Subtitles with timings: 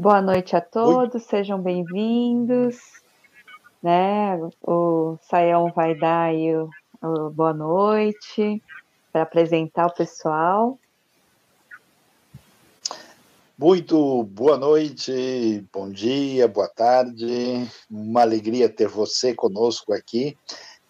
[0.00, 1.28] Boa noite a todos, Oi.
[1.28, 2.76] sejam bem-vindos.
[3.82, 4.38] Né?
[4.62, 6.70] O Saião vai dar aí o,
[7.02, 8.62] o boa noite
[9.12, 10.78] para apresentar o pessoal.
[13.58, 17.68] Muito boa noite, bom dia, boa tarde.
[17.90, 20.38] Uma alegria ter você conosco aqui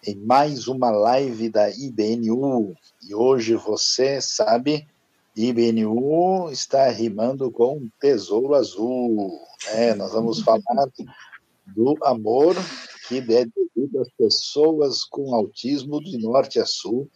[0.07, 2.75] em mais uma live da IBNU.
[3.03, 4.87] E hoje você sabe,
[5.39, 9.41] IBNU está rimando com Tesouro Azul.
[9.69, 10.91] É, nós vamos falar
[11.65, 12.57] do amor
[13.07, 17.09] que é devido às pessoas com autismo de norte a sul.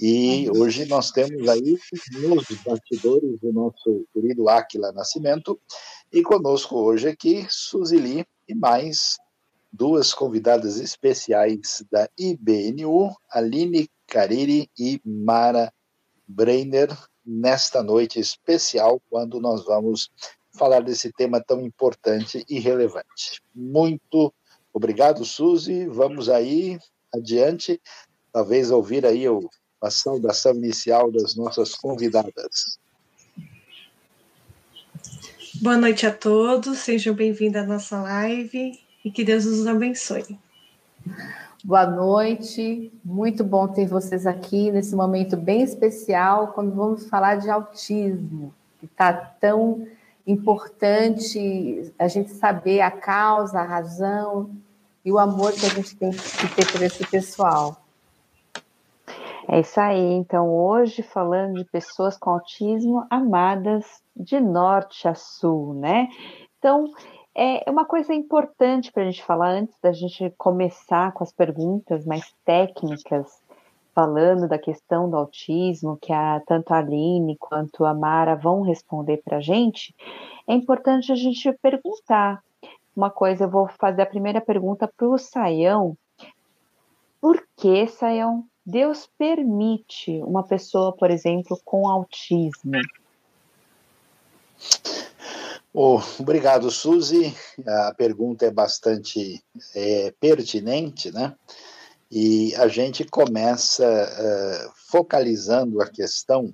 [0.00, 1.78] E hoje nós temos aí
[2.12, 5.60] nos bastidores o nosso querido Aquila Nascimento,
[6.10, 9.18] e conosco hoje aqui Suzili e mais
[9.70, 15.70] duas convidadas especiais da IBNU, Aline Cariri e Mara
[16.26, 16.88] Breiner,
[17.28, 20.10] nesta noite especial, quando nós vamos
[20.56, 23.42] falar desse tema tão importante e relevante.
[23.54, 24.32] Muito
[24.72, 25.86] obrigado, Suzy.
[25.86, 26.78] Vamos aí
[27.12, 27.78] adiante,
[28.32, 29.24] talvez ouvir aí
[29.80, 32.78] a saudação inicial das nossas convidadas.
[35.60, 40.38] Boa noite a todos, sejam bem-vindos à nossa live e que Deus nos abençoe.
[41.64, 47.50] Boa noite, muito bom ter vocês aqui nesse momento bem especial, quando vamos falar de
[47.50, 49.84] autismo, que está tão
[50.24, 54.50] importante a gente saber a causa, a razão
[55.04, 57.76] e o amor que a gente tem que ter por esse pessoal.
[59.48, 60.12] É isso aí.
[60.12, 63.84] Então, hoje falando de pessoas com autismo amadas
[64.14, 66.08] de norte a sul, né?
[66.56, 66.84] Então,
[67.40, 72.04] é uma coisa importante para a gente falar antes da gente começar com as perguntas
[72.04, 73.40] mais técnicas,
[73.94, 79.18] falando da questão do autismo, que a, tanto a Aline quanto a Mara vão responder
[79.24, 79.94] para a gente.
[80.48, 82.42] É importante a gente perguntar
[82.96, 83.44] uma coisa.
[83.44, 85.96] Eu vou fazer a primeira pergunta para o Saião.
[87.20, 92.72] Por que, Saião, Deus permite uma pessoa, por exemplo, com autismo?
[95.80, 97.32] Oh, obrigado, Suzy.
[97.64, 99.40] A pergunta é bastante
[99.76, 101.36] é, pertinente, né?
[102.10, 106.52] E a gente começa uh, focalizando a questão,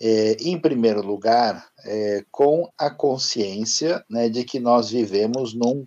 [0.00, 5.86] é, em primeiro lugar, é, com a consciência né, de que nós vivemos num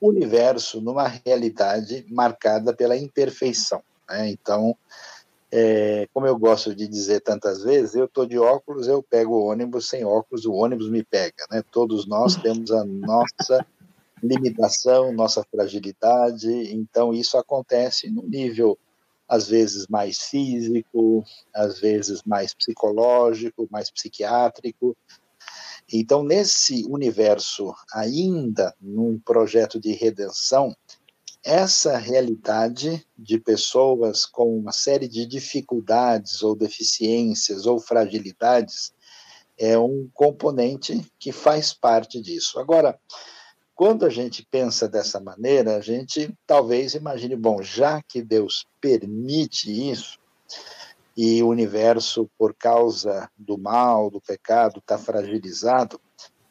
[0.00, 3.82] universo, numa realidade marcada pela imperfeição.
[4.08, 4.30] Né?
[4.30, 4.74] Então,
[5.54, 9.44] é, como eu gosto de dizer tantas vezes, eu estou de óculos, eu pego o
[9.44, 11.46] ônibus, sem óculos, o ônibus me pega.
[11.50, 11.62] Né?
[11.70, 13.66] Todos nós temos a nossa
[14.22, 18.78] limitação, nossa fragilidade, então isso acontece no nível,
[19.28, 21.22] às vezes, mais físico,
[21.54, 24.96] às vezes mais psicológico, mais psiquiátrico.
[25.92, 30.74] Então, nesse universo, ainda num projeto de redenção,
[31.44, 38.92] essa realidade de pessoas com uma série de dificuldades ou deficiências ou fragilidades
[39.58, 42.58] é um componente que faz parte disso.
[42.58, 42.98] Agora,
[43.74, 49.90] quando a gente pensa dessa maneira, a gente talvez imagine, bom, já que Deus permite
[49.90, 50.20] isso,
[51.16, 56.00] e o universo, por causa do mal, do pecado, está fragilizado,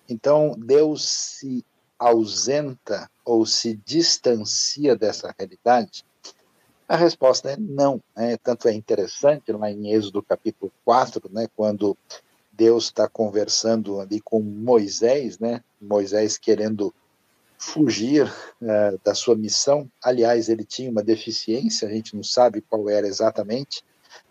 [0.08, 1.66] então Deus se
[1.98, 6.06] ausenta ou se distancia dessa realidade?
[6.88, 8.02] A resposta é não.
[8.16, 8.38] Né?
[8.38, 11.98] Tanto é interessante lá em Êxodo capítulo 4, né, quando
[12.52, 16.94] Deus está conversando ali com Moisés, né, Moisés querendo
[17.62, 18.26] fugir
[18.62, 19.90] uh, da sua missão.
[20.04, 23.84] Aliás, ele tinha uma deficiência, a gente não sabe qual era exatamente.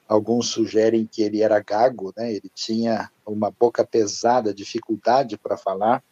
[0.09, 2.33] Alguns sugerem que ele era gago, né?
[2.33, 6.03] ele tinha uma boca pesada, dificuldade para falar.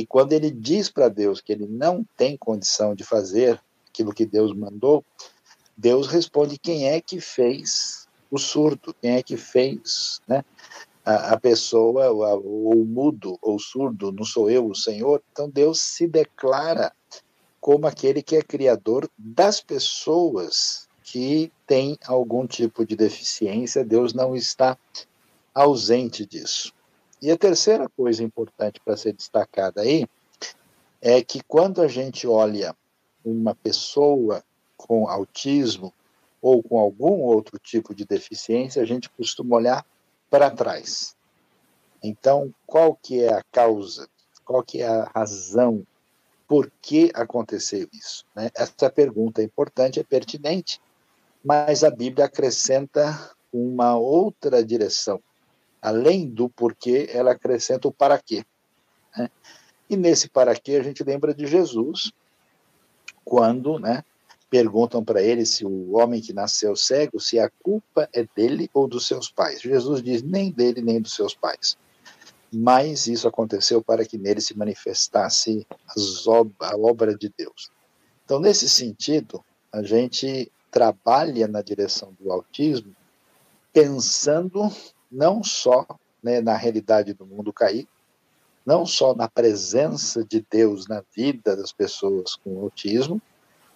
[0.00, 4.24] E quando ele diz para Deus que ele não tem condição de fazer aquilo que
[4.24, 5.04] Deus mandou,
[5.76, 8.96] Deus responde: quem é que fez o surdo?
[8.98, 10.42] Quem é que fez né,
[11.04, 14.10] a, a pessoa, o, o mudo ou surdo?
[14.10, 15.22] Não sou eu, o Senhor?
[15.32, 16.94] Então Deus se declara
[17.60, 23.84] como aquele que é criador das pessoas que têm algum tipo de deficiência.
[23.84, 24.78] Deus não está
[25.54, 26.72] ausente disso.
[27.22, 30.06] E a terceira coisa importante para ser destacada aí
[31.02, 32.74] é que quando a gente olha
[33.22, 34.42] uma pessoa
[34.76, 35.92] com autismo
[36.40, 39.84] ou com algum outro tipo de deficiência, a gente costuma olhar
[40.30, 41.14] para trás.
[42.02, 44.08] Então, qual que é a causa?
[44.42, 45.86] Qual que é a razão?
[46.48, 48.24] Por que aconteceu isso?
[48.34, 48.50] Né?
[48.54, 50.80] Essa pergunta é importante, é pertinente,
[51.44, 55.22] mas a Bíblia acrescenta uma outra direção
[55.80, 58.44] além do porquê, ela acrescenta o para quê.
[59.16, 59.30] Né?
[59.88, 62.12] E nesse para quê a gente lembra de Jesus,
[63.24, 64.04] quando né,
[64.50, 68.88] perguntam para ele se o homem que nasceu cego, se a culpa é dele ou
[68.88, 69.60] dos seus pais.
[69.62, 71.78] Jesus diz: nem dele, nem dos seus pais.
[72.52, 75.64] Mas isso aconteceu para que nele se manifestasse
[76.60, 77.70] a obra de Deus.
[78.24, 82.94] Então, nesse sentido, a gente trabalha na direção do autismo
[83.72, 84.68] pensando
[85.10, 85.86] não só
[86.22, 87.88] né, na realidade do mundo caído,
[88.64, 93.20] não só na presença de Deus na vida das pessoas com autismo,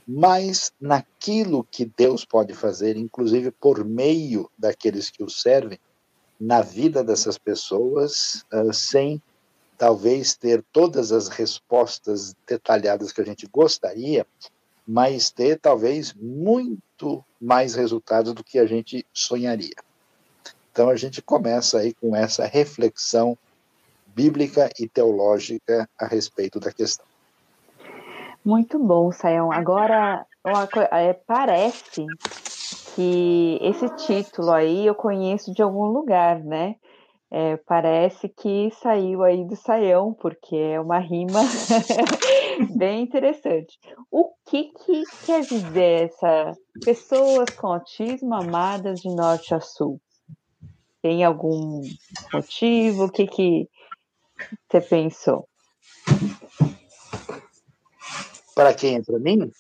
[0.07, 5.79] mas naquilo que Deus pode fazer, inclusive por meio daqueles que o servem,
[6.39, 9.23] na vida dessas pessoas, uh, sem
[9.79, 14.27] talvez ter todas as respostas detalhadas que a gente gostaria,
[14.87, 19.75] mas ter talvez muito mais resultados do que a gente sonharia.
[20.75, 23.39] Então a gente começa aí com essa reflexão
[24.09, 27.07] bíblica e teológica a respeito da questão.
[28.45, 29.53] Muito bom, Sayão.
[29.53, 30.27] Agora,
[30.91, 32.05] é, parece
[32.97, 36.75] que esse título aí eu conheço de algum lugar, né?
[37.31, 41.41] É, parece que saiu aí do Saião, porque é uma rima
[42.77, 43.79] bem interessante.
[44.11, 46.53] O que, que quer dizer essa
[46.85, 50.01] pessoas com autismo amadas de norte a sul?
[51.05, 51.83] Tem algum
[52.33, 53.05] motivo?
[53.05, 53.69] O que, que
[54.67, 55.47] você pensou?
[58.55, 59.05] Para quem?
[59.05, 59.53] Para mim?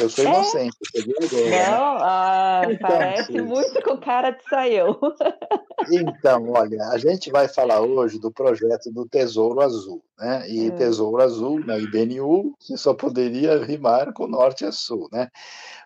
[0.00, 0.28] Eu sou é?
[0.28, 1.70] inocente, é?
[1.70, 3.40] Não, ah, então, parece sim.
[3.42, 4.98] muito com cara de saiu.
[5.90, 10.46] Então, olha, a gente vai falar hoje do projeto do Tesouro Azul, né?
[10.46, 10.76] E hum.
[10.76, 15.28] Tesouro Azul, na IBNU, você só poderia rimar com norte a sul, né?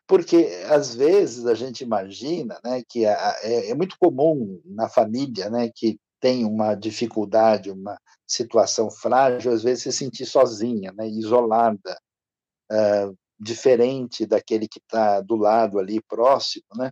[0.05, 5.71] Porque às vezes a gente imagina, né, que é, é muito comum na família, né,
[5.73, 7.97] que tem uma dificuldade, uma
[8.27, 11.99] situação frágil, às vezes se sentir sozinha, né, isolada,
[12.73, 16.91] uh, diferente daquele que está do lado ali próximo, né?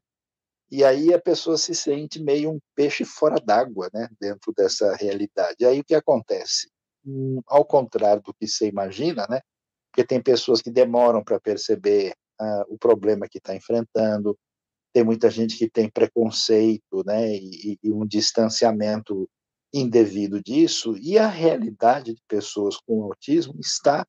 [0.71, 4.09] E aí a pessoa se sente meio um peixe fora d'água, né?
[4.21, 5.65] Dentro dessa realidade.
[5.65, 6.71] Aí o que acontece?
[7.05, 9.41] Hum, ao contrário do que você imagina, né?
[9.91, 14.39] Porque tem pessoas que demoram para perceber uh, o problema que está enfrentando,
[14.95, 17.35] tem muita gente que tem preconceito, né?
[17.35, 19.29] E, e um distanciamento
[19.73, 20.97] indevido disso.
[20.99, 24.07] E a realidade de pessoas com autismo está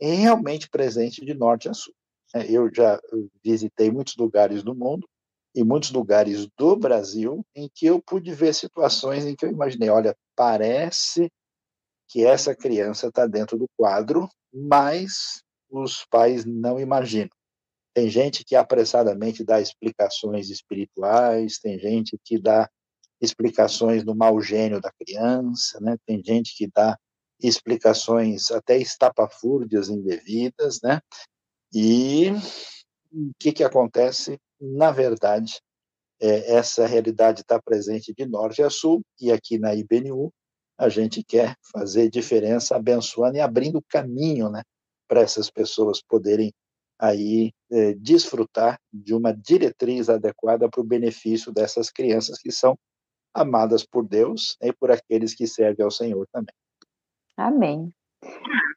[0.00, 1.94] é realmente presente de norte a sul.
[2.34, 3.00] É, eu já
[3.44, 5.08] visitei muitos lugares do mundo
[5.54, 9.88] e muitos lugares do Brasil em que eu pude ver situações em que eu imaginei,
[9.88, 11.30] olha, parece
[12.08, 17.30] que essa criança está dentro do quadro, mas os pais não imaginam.
[17.94, 22.68] Tem gente que apressadamente dá explicações espirituais, tem gente que dá
[23.20, 25.96] explicações do mau gênio da criança, né?
[26.06, 26.96] tem gente que dá
[27.42, 31.00] explicações até estapafúrdias indevidas, né?
[31.72, 32.30] E
[33.12, 34.38] o que, que acontece?
[34.60, 35.60] Na verdade,
[36.20, 40.32] é, essa realidade está presente de norte a sul, e aqui na IBNU
[40.78, 44.62] a gente quer fazer diferença, abençoando e abrindo caminho né,
[45.06, 46.52] para essas pessoas poderem
[46.98, 52.78] aí é, desfrutar de uma diretriz adequada para o benefício dessas crianças que são
[53.34, 56.54] amadas por Deus e por aqueles que servem ao Senhor também.
[57.40, 57.90] Amém.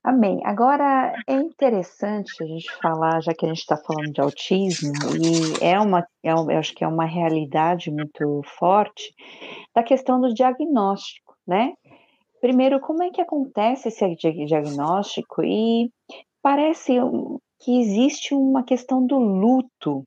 [0.01, 0.39] Amém.
[0.45, 5.63] Agora é interessante a gente falar, já que a gente está falando de autismo, e
[5.63, 9.13] é uma, é, eu acho que é uma realidade muito forte,
[9.75, 11.73] da questão do diagnóstico, né?
[12.39, 15.43] Primeiro, como é que acontece esse diagnóstico?
[15.43, 15.89] E
[16.41, 16.93] parece
[17.61, 20.03] que existe uma questão do luto,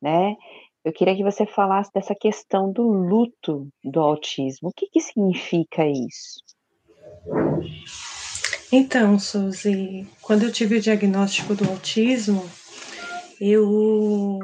[0.00, 0.36] né?
[0.84, 4.68] Eu queria que você falasse dessa questão do luto do autismo.
[4.68, 6.40] O que, que significa isso?
[8.72, 12.44] Então, Suzy, quando eu tive o diagnóstico do autismo,
[13.40, 14.38] eu,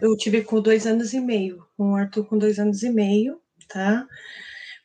[0.00, 3.40] eu tive com dois anos e meio, com o Arthur com dois anos e meio,
[3.68, 4.06] tá?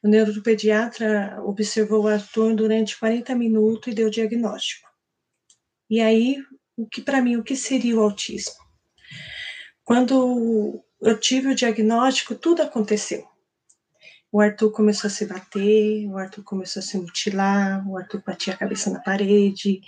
[0.01, 4.87] O neuropediatra observou o Arthur durante 40 minutos e deu o diagnóstico.
[5.89, 6.37] E aí,
[6.77, 8.53] o que para mim, o que seria o autismo?
[9.83, 13.27] Quando eu tive o diagnóstico, tudo aconteceu
[14.37, 18.53] o Arthur começou a se bater, o Arthur começou a se mutilar, o Arthur batia
[18.53, 19.81] a cabeça na parede.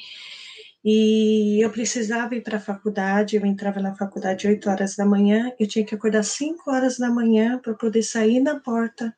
[0.83, 5.53] E eu precisava ir para a faculdade, eu entrava na faculdade 8 horas da manhã,
[5.59, 9.15] eu tinha que acordar 5 horas da manhã para poder sair na porta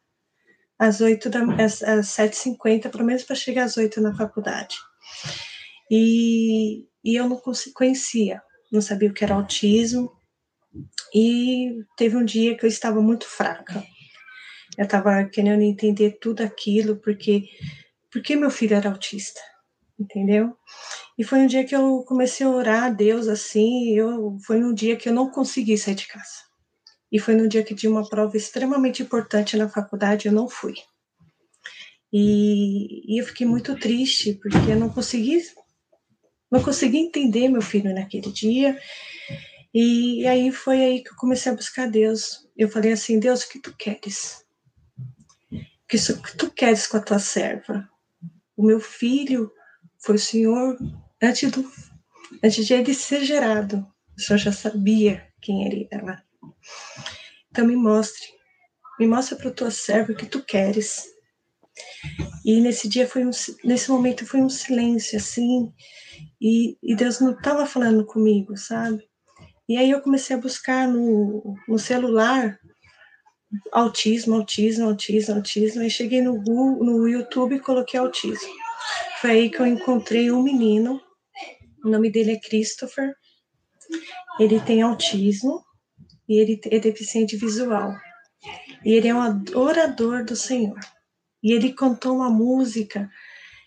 [0.78, 4.76] às 8 da às, às 7h50, pelo menos para chegar às 8 na faculdade.
[5.90, 7.42] E, e eu não
[7.74, 10.12] conhecia, não sabia o que era autismo.
[11.16, 13.82] E teve um dia que eu estava muito fraca.
[14.82, 17.44] Eu estava querendo entender tudo aquilo, porque,
[18.12, 19.40] porque meu filho era autista.
[20.00, 20.58] entendeu?
[21.20, 24.74] E foi um dia que eu comecei a orar a Deus assim, eu foi num
[24.74, 26.50] dia que eu não consegui sair de casa.
[27.12, 30.74] E foi no dia que tinha uma prova extremamente importante na faculdade, eu não fui.
[32.12, 35.44] E, e eu fiquei muito triste porque eu não consegui
[36.52, 38.80] não consegui entender meu filho naquele dia.
[39.72, 42.50] E aí foi aí que eu comecei a buscar Deus.
[42.58, 44.41] Eu falei assim: Deus, o que tu queres?
[45.92, 47.86] Que, o que tu queres com a tua serva?
[48.56, 49.52] O meu filho
[50.00, 50.78] foi o Senhor
[51.22, 51.70] antes, do,
[52.42, 53.86] antes de ele ser gerado.
[54.18, 56.24] O Senhor já sabia quem ele era.
[57.50, 58.26] Então me mostre,
[58.98, 61.04] me mostra para tua serva o que tu queres.
[62.46, 63.32] E nesse dia foi um,
[63.62, 65.74] nesse momento foi um silêncio assim,
[66.40, 69.04] e, e Deus não estava falando comigo, sabe?
[69.68, 72.58] E aí eu comecei a buscar no, no celular
[73.72, 75.84] autismo, autismo, autismo, autismo.
[75.84, 78.50] E cheguei no Google, no YouTube e coloquei autismo.
[79.20, 81.02] Foi aí que eu encontrei um menino.
[81.84, 83.14] O nome dele é Christopher.
[84.40, 85.64] Ele tem autismo
[86.28, 87.94] e ele é deficiente visual.
[88.84, 90.80] E ele é um adorador do Senhor.
[91.44, 93.10] E ele cantou uma música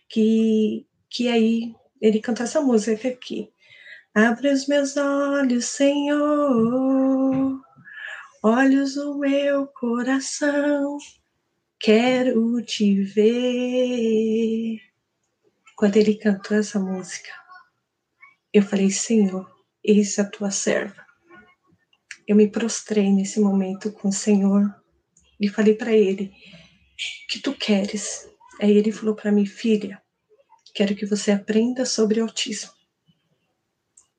[0.09, 3.50] que, que aí, ele cantou essa música aqui.
[4.14, 7.13] Abre os meus olhos, Senhor,
[8.46, 10.98] olhos do meu coração,
[11.80, 14.82] quero te ver.
[15.74, 17.30] Quando ele cantou essa música,
[18.52, 19.50] eu falei, Senhor,
[19.82, 21.02] eis a tua serva.
[22.28, 24.62] Eu me prostrei nesse momento com o Senhor
[25.40, 28.28] e falei para ele: O que tu queres?
[28.60, 30.02] Aí ele falou para mim, filha,
[30.74, 32.72] quero que você aprenda sobre autismo.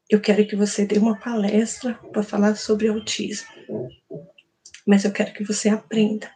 [0.09, 3.54] Eu quero que você dê uma palestra para falar sobre autismo.
[4.85, 6.29] Mas eu quero que você aprenda.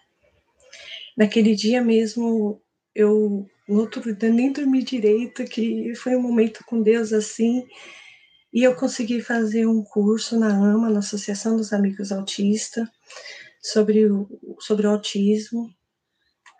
[1.17, 2.61] Naquele dia mesmo,
[2.95, 4.01] eu no outro
[4.33, 7.67] nem dormi direito, que foi um momento com Deus assim,
[8.51, 12.87] e eu consegui fazer um curso na AMA, na Associação dos Amigos Autistas,
[13.61, 14.27] sobre o,
[14.59, 15.69] sobre o autismo.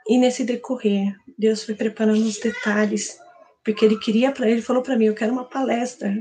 [0.08, 3.18] E nesse decorrer, Deus foi preparando os detalhes,
[3.64, 6.14] porque Ele queria para ele, falou para mim: Eu quero uma palestra.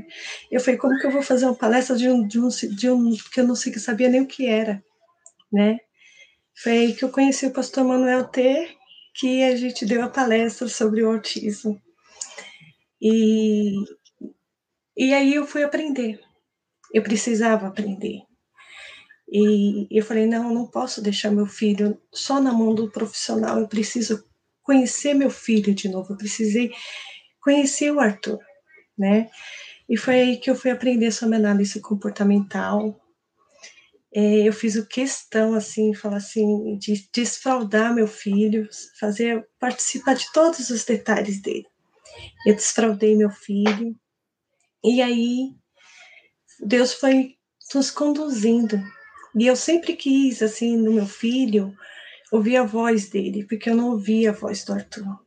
[0.49, 3.15] Eu falei: Como que eu vou fazer uma palestra de um, de um, de um
[3.31, 4.83] que eu não sabia nem o que era,
[5.51, 5.79] né?
[6.61, 8.75] Foi aí que eu conheci o pastor Manuel T,
[9.15, 11.81] que a gente deu a palestra sobre o autismo.
[13.01, 13.73] E,
[14.97, 16.19] e aí eu fui aprender.
[16.93, 18.21] Eu precisava aprender.
[19.31, 23.59] E eu falei: não, eu não posso deixar meu filho só na mão do profissional,
[23.59, 24.23] eu preciso
[24.63, 26.71] conhecer meu filho de novo, eu precisei
[27.39, 28.39] conhecer o Arthur,
[28.97, 29.29] né?
[29.87, 32.98] E foi aí que eu fui aprender sobre análise comportamental.
[34.13, 38.67] É, eu fiz o questão, assim, falar assim, de desfraudar meu filho,
[38.99, 41.67] fazer, participar de todos os detalhes dele.
[42.45, 43.95] Eu desfraudei meu filho,
[44.83, 45.51] e aí,
[46.65, 47.35] Deus foi
[47.75, 48.81] nos conduzindo.
[49.35, 51.75] E eu sempre quis, assim, no meu filho,
[52.31, 55.19] ouvir a voz dele, porque eu não ouvia a voz do Arthur.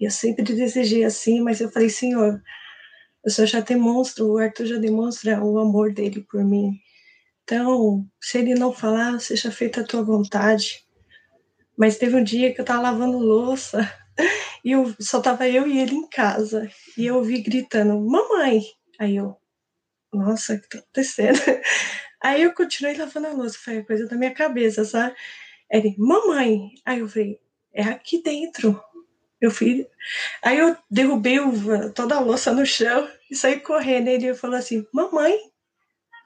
[0.00, 2.42] Eu sempre desejei assim, mas eu falei, Senhor,
[3.24, 6.72] o Senhor já demonstra, o Arthur já demonstra o amor dele por mim.
[7.44, 10.82] Então, se ele não falar, seja feita a tua vontade.
[11.76, 13.78] Mas teve um dia que eu estava lavando louça
[14.64, 16.70] e eu, só tava eu e ele em casa.
[16.96, 18.62] E eu ouvi gritando, mamãe!
[18.98, 19.36] Aí eu,
[20.12, 21.38] nossa, o que tá acontecendo?
[22.22, 25.14] Aí eu continuei lavando a louça, foi coisa da minha cabeça, sabe?
[25.70, 26.70] Ele, mamãe!
[26.86, 27.38] Aí eu falei,
[27.74, 28.82] é aqui dentro,
[29.42, 29.86] meu filho.
[30.42, 34.08] Aí eu derrubei o, toda a louça no chão e saí correndo.
[34.08, 35.38] Ele falou assim, mamãe!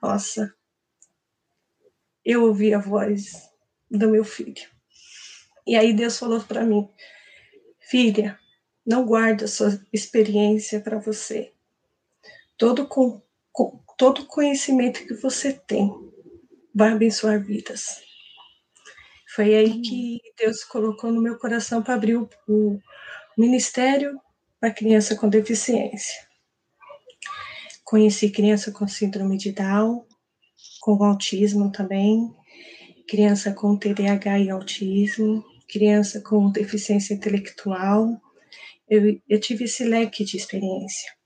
[0.01, 0.53] Nossa,
[2.29, 3.49] eu ouvi a voz
[3.89, 4.67] do meu filho.
[5.65, 6.89] E aí Deus falou para mim,
[7.79, 8.37] filha,
[8.85, 11.53] não guarde a sua experiência para você
[12.59, 13.21] todo, com,
[13.51, 15.89] com, todo conhecimento que você tem
[16.75, 18.01] vai abençoar vidas.
[19.33, 22.79] Foi aí que Deus colocou no meu coração para abrir o, o
[23.37, 24.19] Ministério
[24.59, 26.27] para Criança com Deficiência.
[27.83, 30.05] Conheci criança com síndrome de Down,
[30.79, 32.33] com autismo também,
[33.07, 38.21] criança com TDAH e autismo, criança com deficiência intelectual.
[38.89, 41.19] Eu, eu tive esse leque de experiência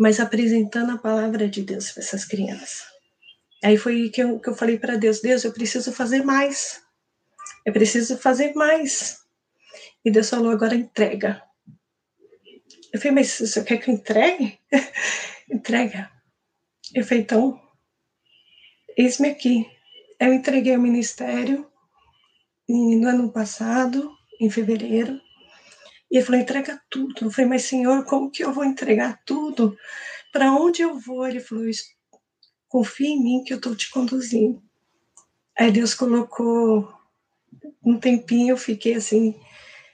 [0.00, 2.84] mas apresentando a palavra de Deus para essas crianças.
[3.62, 6.80] Aí foi que eu, que eu falei para Deus: Deus, eu preciso fazer mais.
[7.66, 9.18] Eu preciso fazer mais.
[10.02, 11.42] E Deus falou: agora entrega.
[12.90, 14.58] Eu falei: mas você quer que eu entregue?
[15.52, 16.10] entrega.
[16.94, 17.60] Eu falei: então,
[19.00, 19.66] eis-me aqui.
[20.18, 21.66] Eu entreguei o ministério
[22.68, 25.20] no ano passado, em fevereiro,
[26.10, 27.26] E ele falou: entrega tudo.
[27.26, 29.76] Eu falei: mas senhor, como que eu vou entregar tudo?
[30.32, 31.26] Para onde eu vou?
[31.26, 31.64] Ele falou:
[32.68, 34.62] confia em mim que eu estou te conduzindo.
[35.58, 36.88] Aí Deus colocou
[37.84, 39.34] um tempinho, eu fiquei assim,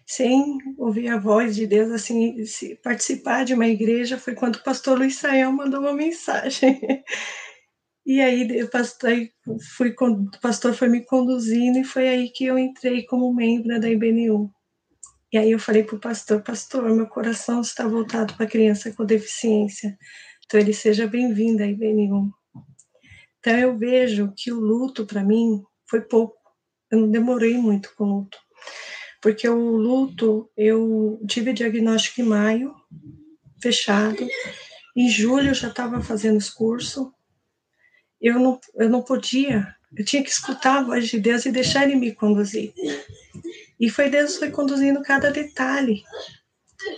[0.06, 2.46] sem ouvir a voz de Deus, assim,
[2.82, 6.80] participar de uma igreja foi quando o pastor Luiz Sael mandou uma mensagem.
[8.06, 9.10] E aí o pastor,
[9.76, 13.90] fui, o pastor foi me conduzindo e foi aí que eu entrei como membro da
[13.90, 14.48] IBNU.
[15.32, 19.04] E aí eu falei para o pastor, pastor, meu coração está voltado para criança com
[19.04, 19.98] deficiência,
[20.44, 22.32] então ele seja bem-vindo à IBNU.
[23.40, 26.36] Então eu vejo que o luto para mim foi pouco,
[26.92, 28.38] eu não demorei muito com o luto,
[29.20, 32.72] porque o luto eu tive diagnóstico em maio,
[33.60, 34.24] fechado,
[34.96, 37.08] em julho eu já estava fazendo os cursos,
[38.26, 41.84] eu não, eu não podia, eu tinha que escutar a voz de Deus e deixar
[41.84, 42.72] ele me conduzir.
[43.78, 46.02] E foi Deus foi conduzindo cada detalhe.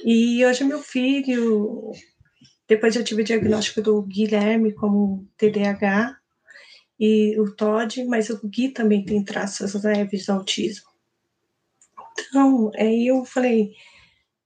[0.05, 1.93] E hoje meu filho,
[2.67, 6.17] depois eu tive o diagnóstico do Guilherme como TDAH
[6.99, 10.89] e o Todd, mas o Gui também tem traços leves de autismo.
[12.19, 13.73] Então, aí eu falei,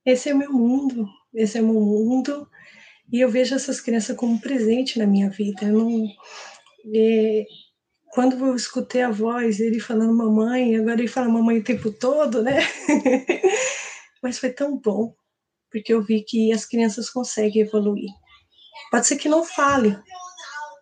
[0.04, 2.46] esse é o meu mundo, esse é o meu mundo,
[3.10, 5.64] e eu vejo essas crianças como um presente na minha vida.
[5.64, 6.06] Eu não,
[8.12, 12.42] quando eu escutei a voz dele falando mamãe, agora ele fala mamãe o tempo todo,
[12.42, 12.58] né?
[14.22, 15.14] Mas foi tão bom,
[15.70, 18.10] porque eu vi que as crianças conseguem evoluir.
[18.90, 19.98] Pode ser que não fale,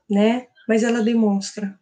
[0.09, 0.47] né?
[0.69, 1.78] Mas ela demonstra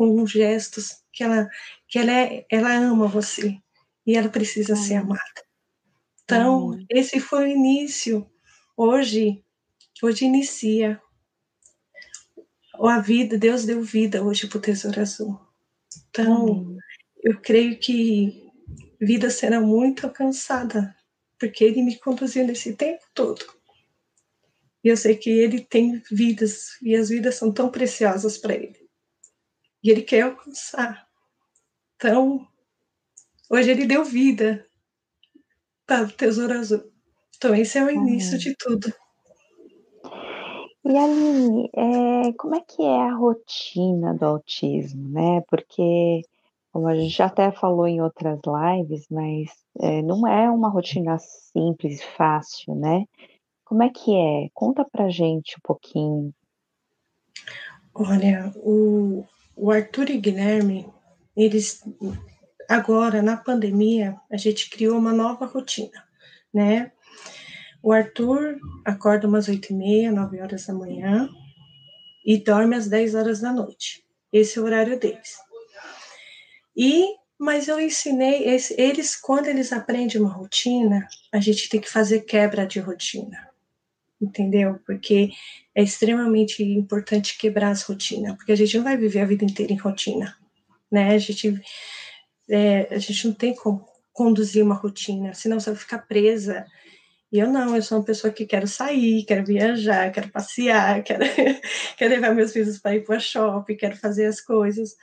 [0.00, 1.46] com gestos que ela
[1.86, 3.58] que ela é, ela ama você
[4.06, 5.20] e ela precisa ser amada.
[6.24, 8.26] Então, esse foi o início.
[8.76, 9.44] Hoje,
[10.02, 10.98] hoje inicia
[12.80, 15.38] ou a vida, Deus deu vida hoje para o Tesouro Azul.
[16.08, 16.78] Então,
[17.22, 18.50] eu creio que
[18.98, 20.96] vida será muito alcançada,
[21.38, 23.44] porque Ele me conduziu nesse tempo todo.
[24.82, 28.88] E eu sei que Ele tem vidas, e as vidas são tão preciosas para Ele.
[29.84, 31.06] E Ele quer alcançar.
[31.96, 32.48] Então,
[33.50, 34.66] hoje Ele deu vida
[35.86, 36.90] para o Tesouro Azul.
[37.36, 38.90] Então, esse é o início de tudo.
[40.90, 45.40] E Aline, é, como é que é a rotina do autismo, né?
[45.48, 46.22] Porque,
[46.72, 49.50] como a gente já até falou em outras lives, mas
[49.80, 53.04] é, não é uma rotina simples, fácil, né?
[53.64, 54.48] Como é que é?
[54.52, 56.34] Conta pra gente um pouquinho.
[57.94, 59.24] Olha, o,
[59.54, 60.88] o Arthur e Guilherme,
[61.36, 61.84] eles
[62.68, 66.02] agora na pandemia a gente criou uma nova rotina,
[66.52, 66.90] né?
[67.82, 71.28] O Arthur acorda umas oito e meia, nove horas da manhã
[72.24, 74.04] e dorme às dez horas da noite.
[74.32, 75.38] Esse é o horário deles.
[76.76, 78.44] E, mas eu ensinei,
[78.76, 83.48] eles, quando eles aprendem uma rotina, a gente tem que fazer quebra de rotina.
[84.20, 84.78] Entendeu?
[84.84, 85.30] Porque
[85.74, 89.72] é extremamente importante quebrar as rotinas, porque a gente não vai viver a vida inteira
[89.72, 90.36] em rotina,
[90.92, 91.14] né?
[91.14, 91.58] A gente,
[92.50, 96.66] é, a gente não tem como conduzir uma rotina, senão você vai ficar presa
[97.32, 101.24] e eu não, eu sou uma pessoa que quero sair, quero viajar, quero passear, quero,
[101.96, 104.96] quero levar meus filhos para ir para o shopping, quero fazer as coisas.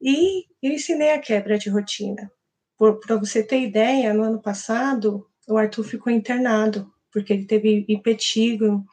[0.00, 2.30] E eu ensinei a quebra de rotina.
[2.76, 8.84] Para você ter ideia, no ano passado, o Arthur ficou internado, porque ele teve impetigo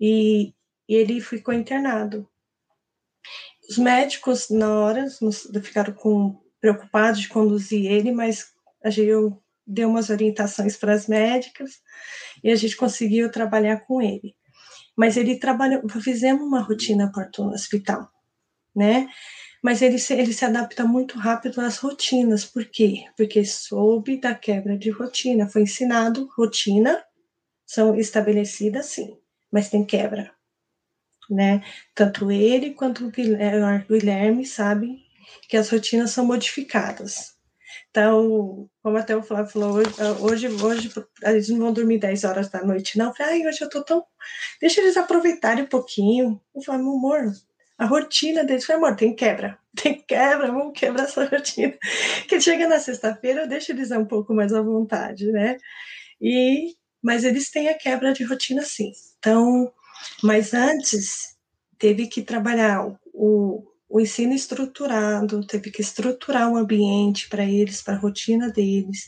[0.00, 0.54] e,
[0.88, 2.28] e ele ficou internado.
[3.68, 5.06] Os médicos, na hora,
[5.62, 8.52] ficaram com, preocupados de conduzir ele, mas
[8.98, 11.80] eu deu umas orientações para as médicas
[12.42, 14.34] e a gente conseguiu trabalhar com ele.
[14.96, 18.10] Mas ele trabalhou, fizemos uma rotina parto no hospital,
[18.74, 19.08] né?
[19.62, 22.44] Mas ele se, ele se adapta muito rápido às rotinas.
[22.44, 23.04] Por quê?
[23.16, 25.48] Porque soube da quebra de rotina.
[25.48, 27.02] Foi ensinado rotina,
[27.64, 29.16] são estabelecidas sim,
[29.50, 30.34] mas tem quebra,
[31.30, 31.62] né?
[31.94, 34.98] Tanto ele quanto o Guilherme sabem
[35.48, 37.36] que as rotinas são modificadas.
[37.92, 39.74] Então, como até o Flávio falou,
[40.20, 40.90] hoje, hoje,
[41.24, 43.14] eles não vão dormir 10 horas da noite, não.
[43.14, 44.02] Falei, ai, hoje eu tô tão.
[44.58, 46.40] Deixa eles aproveitarem um pouquinho.
[46.54, 47.30] Eu falei, meu amor,
[47.76, 48.64] a rotina deles.
[48.64, 49.58] Falei, amor, tem quebra.
[49.76, 51.74] Tem quebra, vamos quebrar essa rotina.
[52.28, 55.56] Que chega na sexta-feira, eu deixo eles um pouco mais à vontade, né?
[56.20, 58.92] E, mas eles têm a quebra de rotina, sim.
[59.18, 59.72] Então,
[60.22, 61.36] mas antes,
[61.78, 67.94] teve que trabalhar o, o ensino estruturado, teve que estruturar um ambiente para eles, para
[67.94, 69.06] a rotina deles,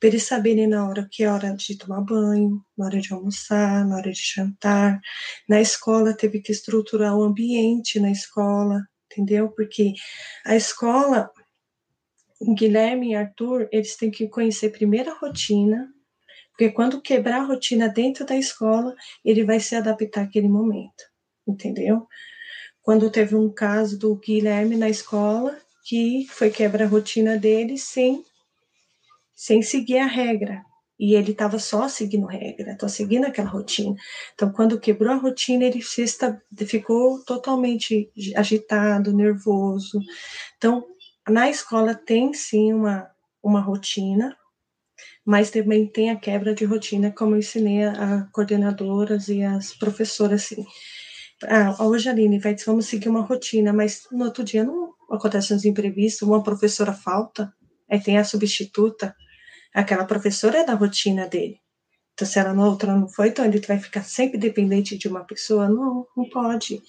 [0.00, 3.86] para eles saberem na hora que é hora de tomar banho, na hora de almoçar,
[3.86, 4.98] na hora de jantar.
[5.46, 9.50] Na escola teve que estruturar o ambiente na escola, entendeu?
[9.50, 9.92] Porque
[10.46, 11.30] a escola,
[12.56, 15.92] Guilherme e Arthur, eles têm que conhecer primeiro a rotina,
[16.52, 21.04] Porque quando quebrar a rotina dentro da escola, ele vai se adaptar àquele momento,
[21.46, 22.06] entendeu?
[22.82, 28.24] Quando teve um caso do Guilherme na escola, que foi quebra rotina dele sem,
[29.34, 30.64] sem seguir a regra.
[30.98, 33.96] E ele estava só seguindo regra, tô seguindo aquela rotina.
[34.34, 35.80] Então, quando quebrou a rotina, ele
[36.64, 39.98] ficou totalmente agitado, nervoso.
[40.56, 40.84] Então,
[41.28, 43.10] na escola tem sim uma,
[43.42, 44.36] uma rotina,
[45.24, 49.72] mas também tem a quebra de rotina, como eu ensinei a, a coordenadoras e as
[49.74, 50.64] professoras, assim.
[51.48, 55.64] Ah, hoje, Aline, vai, vamos seguir uma rotina, mas no outro dia não acontecem os
[55.64, 57.52] imprevistos, uma professora falta,
[57.90, 59.14] aí tem a substituta,
[59.74, 61.62] aquela professora é da rotina dele.
[62.14, 65.24] Então, se ela na outra não foi, então ele vai ficar sempre dependente de uma
[65.24, 65.68] pessoa?
[65.68, 66.82] Não, não pode.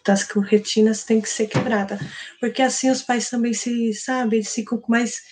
[0.00, 2.00] Então, as rotinas têm que ser quebradas.
[2.40, 5.22] Porque assim os pais também se, sabe, eles ficam mais.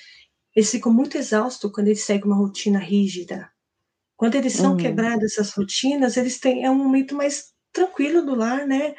[0.56, 3.48] Eles ficam muito exaustos quando eles seguem uma rotina rígida.
[4.16, 4.76] Quando eles são uhum.
[4.76, 6.64] quebradas essas rotinas, eles têm.
[6.64, 8.94] É um momento mais tranquilo do lar, né?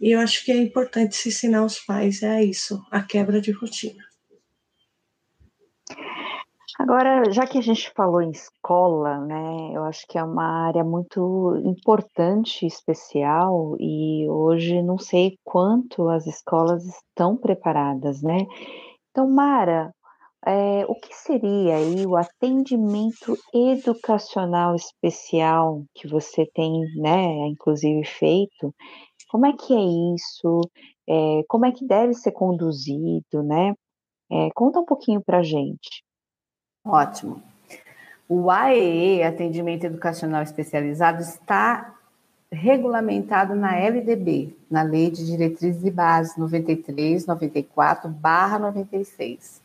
[0.00, 3.52] E eu acho que é importante se ensinar os pais é isso, a quebra de
[3.52, 4.02] rotina.
[6.76, 10.82] Agora, já que a gente falou em escola, né, eu acho que é uma área
[10.82, 18.38] muito importante, especial, e hoje não sei quanto as escolas estão preparadas, né?
[19.10, 19.94] Então, Mara,
[20.46, 28.74] é, o que seria aí o atendimento educacional especial que você tem, né, inclusive feito?
[29.30, 30.60] Como é que é isso?
[31.08, 33.74] É, como é que deve ser conduzido, né?
[34.30, 36.04] É, conta um pouquinho para gente.
[36.84, 37.42] Ótimo.
[38.28, 41.94] O AEE, Atendimento Educacional Especializado, está
[42.50, 49.63] regulamentado na LDB, na Lei de Diretrizes e Bases 93, 94, barra 96.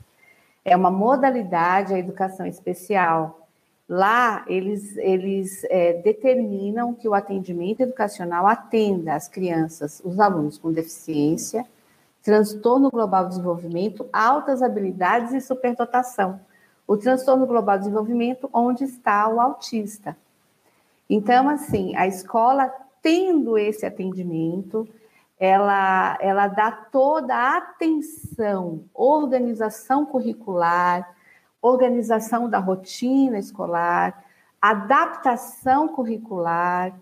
[0.69, 3.47] É uma modalidade a educação especial.
[3.87, 10.71] Lá, eles, eles é, determinam que o atendimento educacional atenda as crianças, os alunos com
[10.71, 11.65] deficiência,
[12.21, 16.39] transtorno global de desenvolvimento, altas habilidades e superdotação
[16.89, 20.17] o transtorno global de desenvolvimento, onde está o autista.
[21.07, 22.67] Então, assim, a escola
[22.99, 24.89] tendo esse atendimento,
[25.39, 31.15] ela, ela dá toda a atenção, organização curricular,
[31.61, 34.23] organização da rotina escolar,
[34.61, 36.93] adaptação curricular,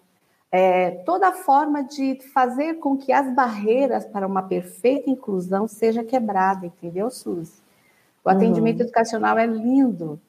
[0.52, 6.68] é, toda forma de fazer com que as barreiras para uma perfeita inclusão seja quebrada,
[6.68, 7.62] entendeu, Suzy?
[8.24, 8.86] O atendimento uhum.
[8.86, 10.20] educacional é lindo,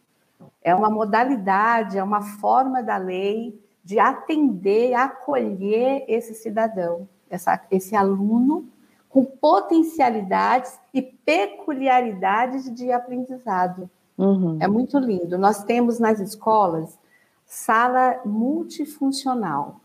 [0.62, 7.94] é uma modalidade, é uma forma da lei de atender, acolher esse cidadão, essa, esse
[7.94, 8.66] aluno
[9.08, 13.88] com potencialidades e peculiaridades de aprendizado.
[14.16, 14.58] Uhum.
[14.60, 15.38] É muito lindo.
[15.38, 16.98] Nós temos nas escolas
[17.46, 19.80] sala multifuncional,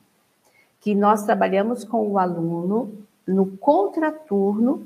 [0.81, 2.91] que nós trabalhamos com o aluno
[3.25, 4.85] no contraturno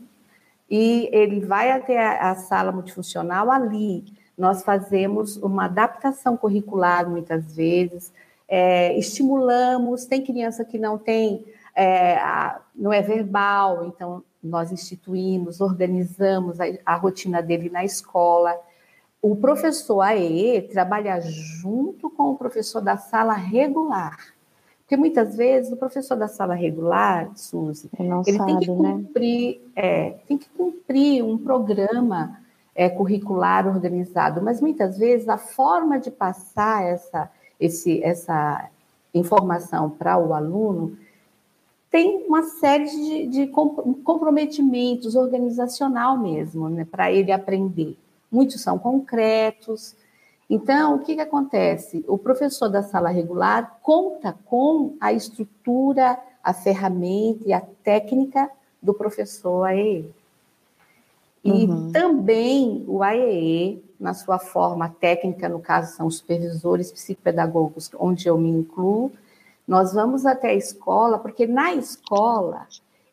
[0.70, 4.06] e ele vai até a, a sala multifuncional ali.
[4.38, 8.14] Nós fazemos uma adaptação curricular muitas vezes,
[8.48, 10.06] é, estimulamos.
[10.06, 11.44] Tem criança que não tem,
[11.78, 18.60] é, a, não é verbal, então nós instituímos, organizamos a, a rotina dele na escola.
[19.22, 24.18] O professor AE trabalha junto com o professor da sala regular.
[24.80, 28.92] Porque muitas vezes o professor da sala regular, Suzy, ele, sabe, tem que né?
[28.92, 29.72] cumprir, né?
[29.76, 32.40] é, tem que cumprir um programa
[32.74, 38.70] é, curricular organizado, mas muitas vezes a forma de passar essa, esse, essa
[39.14, 40.98] informação para o aluno
[41.90, 47.98] tem uma série de, de comprometimentos organizacional mesmo, né, para ele aprender.
[48.32, 49.96] Muitos são concretos,
[50.50, 52.06] então, o que, que acontece?
[52.08, 58.50] O professor da sala regular conta com a estrutura, a ferramenta e a técnica
[58.82, 60.10] do professor AEE.
[61.44, 61.92] E uhum.
[61.92, 68.38] também o AEE, na sua forma técnica, no caso são os supervisores psicopedagogos, onde eu
[68.38, 69.12] me incluo,
[69.68, 72.68] nós vamos até a escola, porque na escola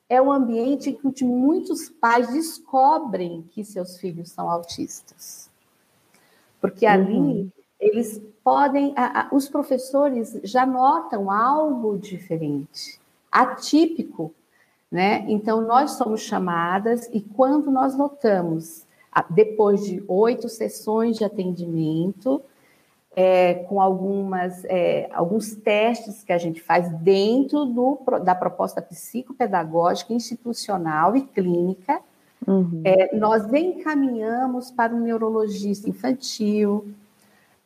[0.08, 5.50] é o ambiente em que muitos pais descobrem que seus filhos são autistas
[6.64, 7.50] porque ali uhum.
[7.78, 12.98] eles podem, a, a, os professores já notam algo diferente,
[13.30, 14.32] atípico,
[14.90, 15.26] né?
[15.28, 18.86] Então nós somos chamadas e quando nós notamos,
[19.28, 22.40] depois de oito sessões de atendimento,
[23.16, 30.12] é, com algumas, é, alguns testes que a gente faz dentro do, da proposta psicopedagógica
[30.12, 32.00] institucional e clínica,
[32.46, 32.82] Uhum.
[32.84, 36.92] É, nós encaminhamos para um neurologista infantil,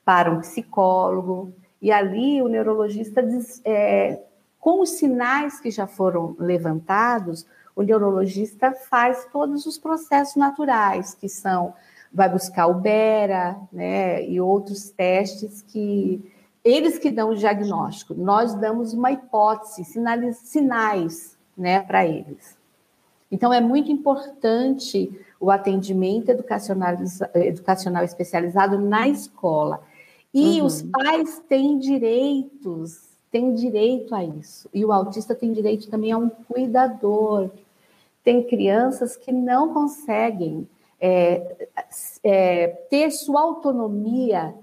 [0.04, 4.22] para um psicólogo, e ali o neurologista, diz, é,
[4.60, 11.28] com os sinais que já foram levantados, o neurologista faz todos os processos naturais, que
[11.28, 11.74] são,
[12.12, 16.22] vai buscar o BERA, né, e outros testes que
[16.64, 22.58] eles que dão o diagnóstico, nós damos uma hipótese, sinais, sinais né, para eles.
[23.30, 26.96] Então, é muito importante o atendimento educacional,
[27.34, 29.80] educacional especializado na escola.
[30.32, 30.66] E uhum.
[30.66, 34.68] os pais têm direitos, têm direito a isso.
[34.72, 37.50] E o autista tem direito também a um cuidador.
[38.24, 40.66] Tem crianças que não conseguem
[41.00, 41.68] é,
[42.24, 44.54] é, ter sua autonomia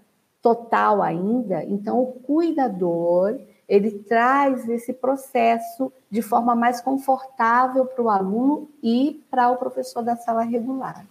[0.42, 8.10] total ainda, então o cuidador ele traz esse processo de forma mais confortável para o
[8.10, 11.06] aluno e para o professor da sala regular.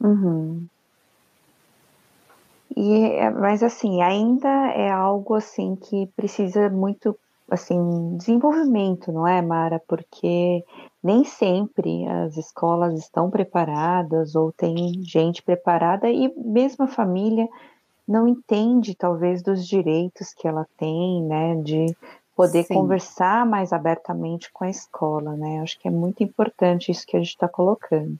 [0.00, 0.66] Uhum.
[2.76, 7.16] E, é, mas assim, ainda é algo assim que precisa muito
[7.50, 9.80] assim desenvolvimento, não é, Mara?
[9.86, 10.64] Porque
[11.02, 17.48] nem sempre as escolas estão preparadas ou tem gente preparada e mesmo a família
[18.06, 21.94] não entende talvez dos direitos que ela tem, né, de
[22.34, 22.74] poder Sim.
[22.74, 25.60] conversar mais abertamente com a escola, né?
[25.60, 28.16] Acho que é muito importante isso que a gente está colocando.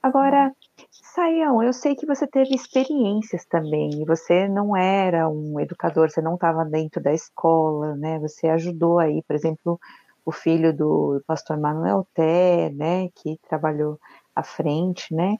[0.00, 0.52] Agora,
[0.90, 6.22] Saião, eu sei que você teve experiências também, e você não era um educador, você
[6.22, 8.18] não estava dentro da escola, né?
[8.20, 9.78] Você ajudou aí, por exemplo,
[10.24, 13.98] o filho do pastor Manuel Té, né, que trabalhou
[14.34, 15.36] à frente, né?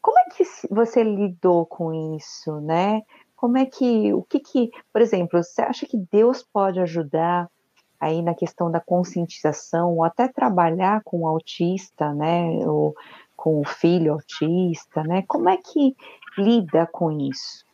[0.00, 3.02] Como é que você lidou com isso, né?
[3.34, 7.50] Como é que, o que que, por exemplo, você acha que Deus pode ajudar
[7.98, 12.94] aí na questão da conscientização, ou até trabalhar com o autista, né, ou
[13.34, 15.24] com o filho autista, né?
[15.26, 15.96] Como é que
[16.38, 17.64] lida com isso?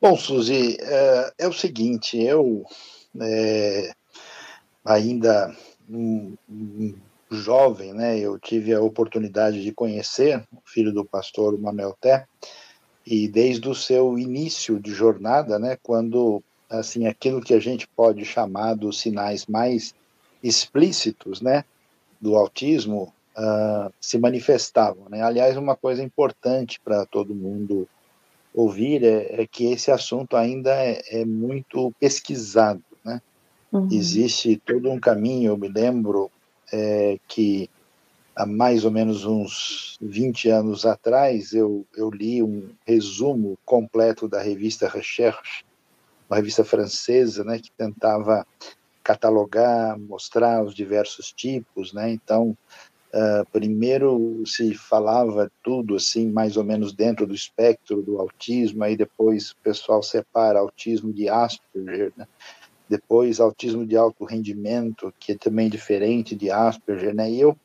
[0.00, 2.64] Bom, Suzy, é, é o seguinte, eu
[3.20, 3.92] é,
[4.84, 5.54] ainda
[5.88, 6.94] um, um
[7.30, 12.26] jovem, né, eu tive a oportunidade de conhecer o filho do pastor Manuel Té,
[13.06, 18.24] e desde o seu início de jornada, né, quando assim aquilo que a gente pode
[18.24, 19.94] chamar dos sinais mais
[20.42, 21.64] explícitos, né,
[22.20, 25.22] do autismo uh, se manifestavam, né?
[25.22, 27.88] Aliás, uma coisa importante para todo mundo
[28.54, 32.82] ouvir é, é, que esse assunto ainda é, é muito pesquisado?
[33.72, 33.88] Uhum.
[33.90, 36.30] Existe todo um caminho, eu me lembro
[36.70, 37.70] é, que
[38.36, 44.42] há mais ou menos uns 20 anos atrás, eu, eu li um resumo completo da
[44.42, 45.64] revista Recherche,
[46.28, 48.46] uma revista francesa, né, que tentava
[49.02, 52.56] catalogar, mostrar os diversos tipos, né, então,
[53.12, 58.96] uh, primeiro se falava tudo, assim, mais ou menos dentro do espectro do autismo, aí
[58.96, 62.26] depois o pessoal separa autismo de Asperger, né,
[62.92, 67.56] depois autismo de alto rendimento, que é também diferente de Asperger, né, e eu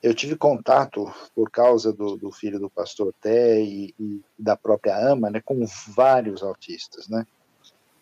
[0.00, 4.96] eu tive contato por causa do, do filho do pastor Té e, e, da própria
[4.96, 7.26] ama, né, com vários autistas, né?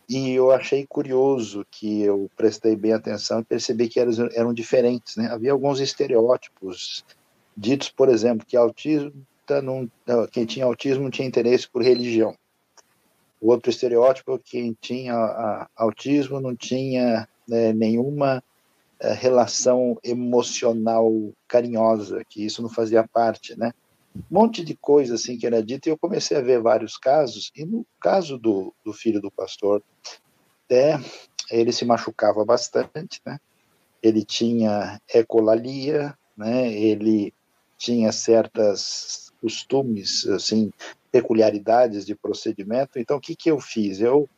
[0.07, 5.17] E eu achei curioso que eu prestei bem atenção e percebi que eram, eram diferentes,
[5.17, 5.29] né?
[5.33, 7.03] Havia alguns estereótipos
[7.57, 9.27] ditos, por exemplo, que autismo
[9.63, 9.91] não,
[10.31, 12.37] quem tinha autismo não tinha interesse por religião.
[13.41, 18.43] O outro estereótipo, quem tinha a, autismo não tinha né, nenhuma
[18.99, 21.13] eh, relação emocional
[21.47, 23.73] carinhosa, que isso não fazia parte, né?
[24.15, 27.53] Um monte de coisa assim que era dita, e eu comecei a ver vários casos,
[27.55, 29.83] e no caso do, do filho do pastor,
[30.65, 30.99] até
[31.51, 33.39] ele se machucava bastante, né?
[34.03, 36.73] Ele tinha ecolalia, né?
[36.73, 37.35] Ele
[37.77, 40.71] tinha certas costumes, assim,
[41.11, 42.99] peculiaridades de procedimento.
[42.99, 44.01] Então, o que que eu fiz?
[44.01, 44.29] Eu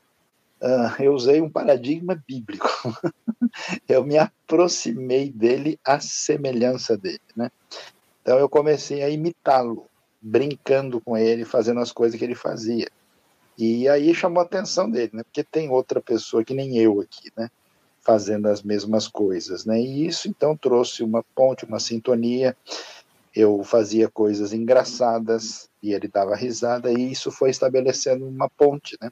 [0.60, 2.68] uh, eu usei um paradigma bíblico.
[3.88, 7.50] eu me aproximei dele à semelhança dele, né?
[8.22, 9.86] Então eu comecei a imitá-lo,
[10.20, 12.88] brincando com ele, fazendo as coisas que ele fazia.
[13.56, 15.22] E aí chamou a atenção dele, né?
[15.22, 17.48] Porque tem outra pessoa que nem eu aqui, né?
[18.00, 19.80] Fazendo as mesmas coisas, né?
[19.80, 22.56] E isso então trouxe uma ponte, uma sintonia.
[23.34, 29.10] Eu fazia coisas engraçadas e ele dava risada e isso foi estabelecendo uma ponte, né?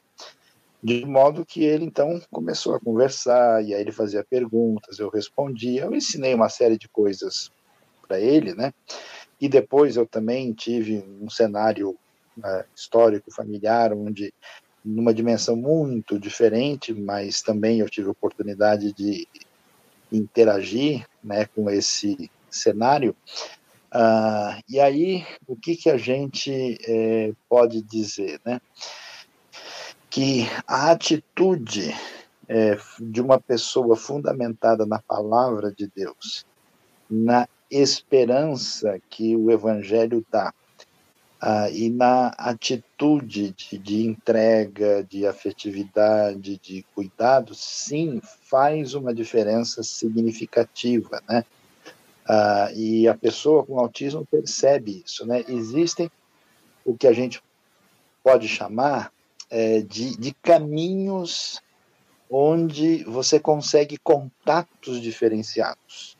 [0.83, 5.83] De modo que ele então começou a conversar, e aí ele fazia perguntas, eu respondia,
[5.83, 7.51] eu ensinei uma série de coisas
[8.07, 8.73] para ele, né?
[9.39, 11.91] E depois eu também tive um cenário
[12.37, 14.33] uh, histórico, familiar, onde,
[14.83, 19.27] numa dimensão muito diferente, mas também eu tive oportunidade de
[20.11, 23.15] interagir né, com esse cenário,
[23.91, 28.39] Ah, e aí, o que, que a gente é, pode dizer?
[28.45, 28.59] Né?
[30.09, 31.95] Que a atitude
[32.47, 36.45] é, de uma pessoa fundamentada na palavra de Deus,
[37.09, 40.53] na esperança que o Evangelho dá,
[41.39, 48.19] ah, e na atitude de, de, entrega, de afetividade, de cuidado, sim,
[48.49, 51.45] faz uma diferença significativa, né?
[52.27, 55.45] Ah, e a pessoa com autismo percebe isso, né?
[55.47, 56.11] Existem
[56.83, 57.41] o que a gente
[58.21, 59.13] pode chamar
[59.49, 61.61] é, de, de caminhos
[62.29, 66.17] onde você consegue contatos diferenciados.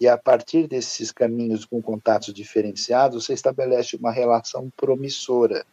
[0.00, 5.64] E a partir desses caminhos com contatos diferenciados, você estabelece uma relação promissora,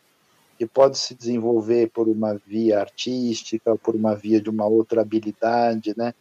[0.58, 5.94] que pode se desenvolver por uma via artística, por uma via de uma outra habilidade,
[5.98, 6.14] né?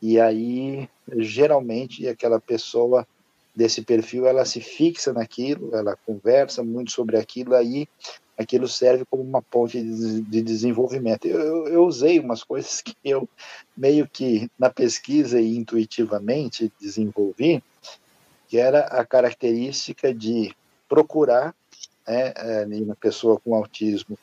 [0.00, 3.06] E aí, geralmente, aquela pessoa
[3.54, 7.88] desse perfil, ela se fixa naquilo, ela conversa muito sobre aquilo, aí
[8.36, 11.26] aquilo serve como uma ponte de, desenvolvimento.
[11.26, 13.26] Eu, eu, eu, usei umas coisas que eu
[13.74, 17.62] meio que na pesquisa e intuitivamente desenvolvi,
[18.46, 20.54] que era a característica de
[20.86, 21.54] procurar
[22.06, 22.32] né,
[22.82, 24.18] uma pessoa com autismo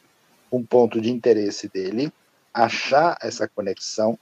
[0.51, 2.13] um ponto de interesse dele,
[2.53, 4.17] achar essa conexão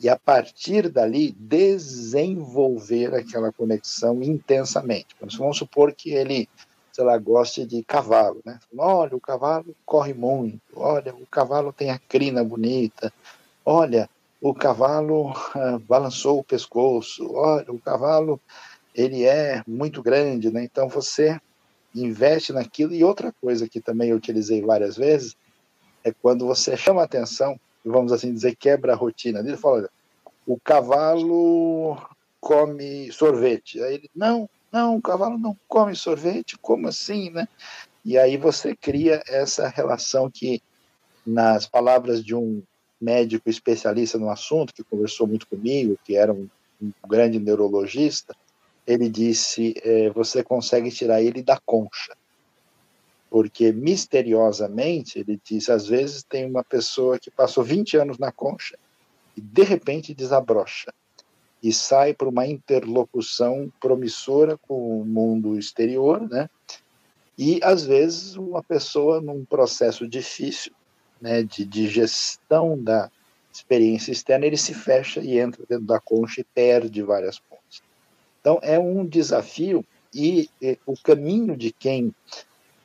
[0.00, 5.08] e a partir dali desenvolver aquela conexão intensamente.
[5.36, 6.48] Vamos supor que ele
[6.92, 8.58] sei lá, goste de cavalo, né?
[8.76, 13.12] Olha, o cavalo corre muito, olha, o cavalo tem a crina bonita,
[13.64, 14.10] olha,
[14.40, 18.40] o cavalo ah, balançou o pescoço, olha, o cavalo,
[18.94, 20.64] ele é muito grande, né?
[20.64, 21.40] Então você
[21.94, 22.92] investe naquilo.
[22.92, 25.36] E outra coisa que também eu utilizei várias vezes
[26.02, 29.90] é quando você chama atenção, vamos assim dizer, quebra a rotina dele, fala, olha,
[30.46, 31.96] o cavalo
[32.40, 33.82] come sorvete.
[33.82, 37.46] Aí ele, não, não, o cavalo não come sorvete, como assim, né?
[38.04, 40.62] E aí você cria essa relação que,
[41.26, 42.62] nas palavras de um
[43.00, 46.48] médico especialista no assunto, que conversou muito comigo, que era um,
[46.80, 48.34] um grande neurologista,
[48.86, 52.16] ele disse: é, você consegue tirar ele da concha.
[53.30, 58.76] Porque misteriosamente, ele disse: às vezes tem uma pessoa que passou 20 anos na concha
[59.36, 60.92] e de repente desabrocha
[61.62, 66.48] e sai para uma interlocução promissora com o mundo exterior, né?
[67.36, 70.72] E às vezes uma pessoa num processo difícil,
[71.20, 73.10] né, de, de gestão da
[73.52, 77.82] experiência externa, ele se fecha e entra dentro da concha e perde várias pontes.
[78.40, 82.14] Então é um desafio e, e o caminho de quem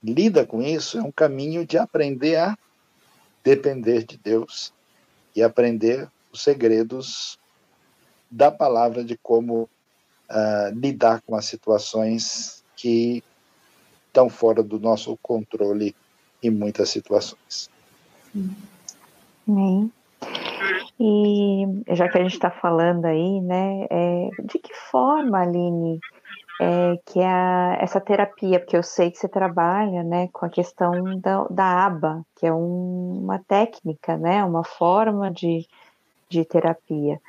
[0.05, 2.57] lida com isso é um caminho de aprender a
[3.43, 4.73] depender de Deus
[5.35, 7.39] e aprender os segredos
[8.29, 9.69] da palavra de como
[10.29, 13.23] uh, lidar com as situações que
[14.07, 15.95] estão fora do nosso controle
[16.41, 17.69] em muitas situações.
[19.45, 19.91] Sim.
[20.99, 25.99] E já que a gente está falando aí, né, é, de que forma, Aline,
[26.61, 30.49] é, que é a, essa terapia, porque eu sei que você trabalha, né, com a
[30.49, 35.67] questão da, da aba, que é um, uma técnica, né, uma forma de,
[36.29, 37.19] de terapia.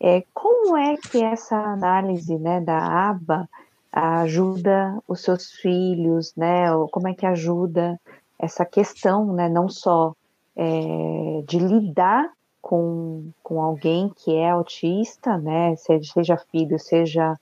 [0.00, 3.48] É, como é que essa análise né, da aba
[3.92, 6.66] ajuda os seus filhos, né?
[6.92, 7.98] Como é que ajuda
[8.38, 10.14] essa questão, né, não só
[10.54, 17.34] é, de lidar com, com alguém que é autista, né, seja filho, seja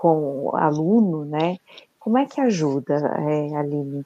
[0.00, 1.58] com aluno, né,
[1.98, 4.04] como é que ajuda, é, Aline?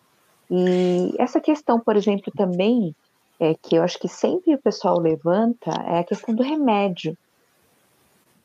[0.50, 2.94] E essa questão, por exemplo, também,
[3.38, 7.16] é, que eu acho que sempre o pessoal levanta, é a questão do remédio,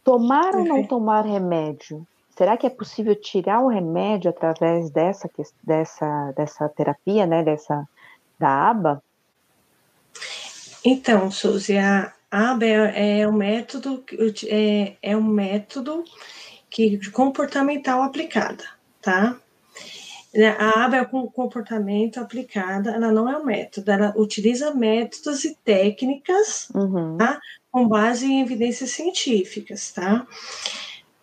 [0.03, 2.07] Tomar ou não tomar remédio?
[2.35, 5.29] Será que é possível tirar o remédio através dessa,
[5.61, 7.43] dessa, dessa terapia, né?
[7.43, 7.87] Dessa,
[8.39, 9.03] da aba?
[10.83, 14.03] Então, Suzy, a aba é, é um método,
[14.47, 16.03] é, é um método
[16.69, 18.63] que comportamental aplicada,
[19.01, 19.37] tá?
[20.59, 25.55] A aba é o comportamento aplicada, ela não é um método, ela utiliza métodos e
[25.63, 27.17] técnicas uhum.
[27.17, 27.39] tá?
[27.71, 30.27] com base em evidências científicas, tá?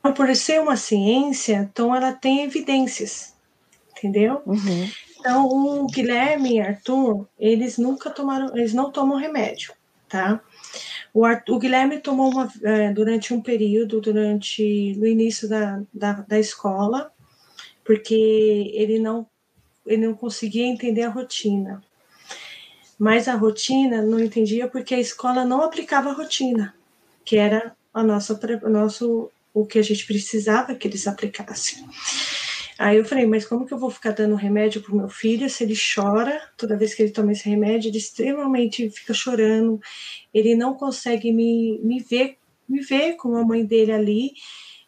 [0.01, 3.35] Então, por ser uma ciência, então ela tem evidências,
[3.93, 4.43] entendeu?
[4.45, 4.91] Uhum.
[5.19, 9.73] Então, o Guilherme e Arthur, eles nunca tomaram, eles não tomam remédio,
[10.09, 10.41] tá?
[11.17, 16.13] O, Arthur, o Guilherme tomou uma, é, durante um período, durante no início da, da,
[16.13, 17.11] da escola,
[17.85, 18.15] porque
[18.75, 19.27] ele não,
[19.87, 21.83] ele não conseguia entender a rotina
[22.99, 26.75] mas a rotina não entendia porque a escola não aplicava a rotina,
[27.25, 31.87] que era a nossa, o nosso o que a gente precisava que eles aplicassem.
[32.79, 35.65] Aí eu falei, mas como que eu vou ficar dando remédio pro meu filho se
[35.65, 37.89] ele chora toda vez que ele toma esse remédio?
[37.89, 39.81] Ele extremamente fica chorando,
[40.33, 42.37] ele não consegue me, me ver,
[42.69, 44.33] me ver como a mãe dele ali,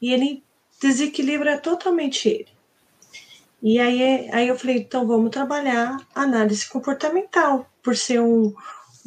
[0.02, 0.42] e ele
[0.80, 2.48] desequilibra totalmente ele.
[3.62, 8.54] E aí, aí eu falei, então vamos trabalhar análise comportamental, por ser um,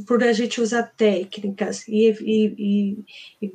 [0.07, 3.05] por a gente usar técnicas e, e,
[3.41, 3.51] e, e,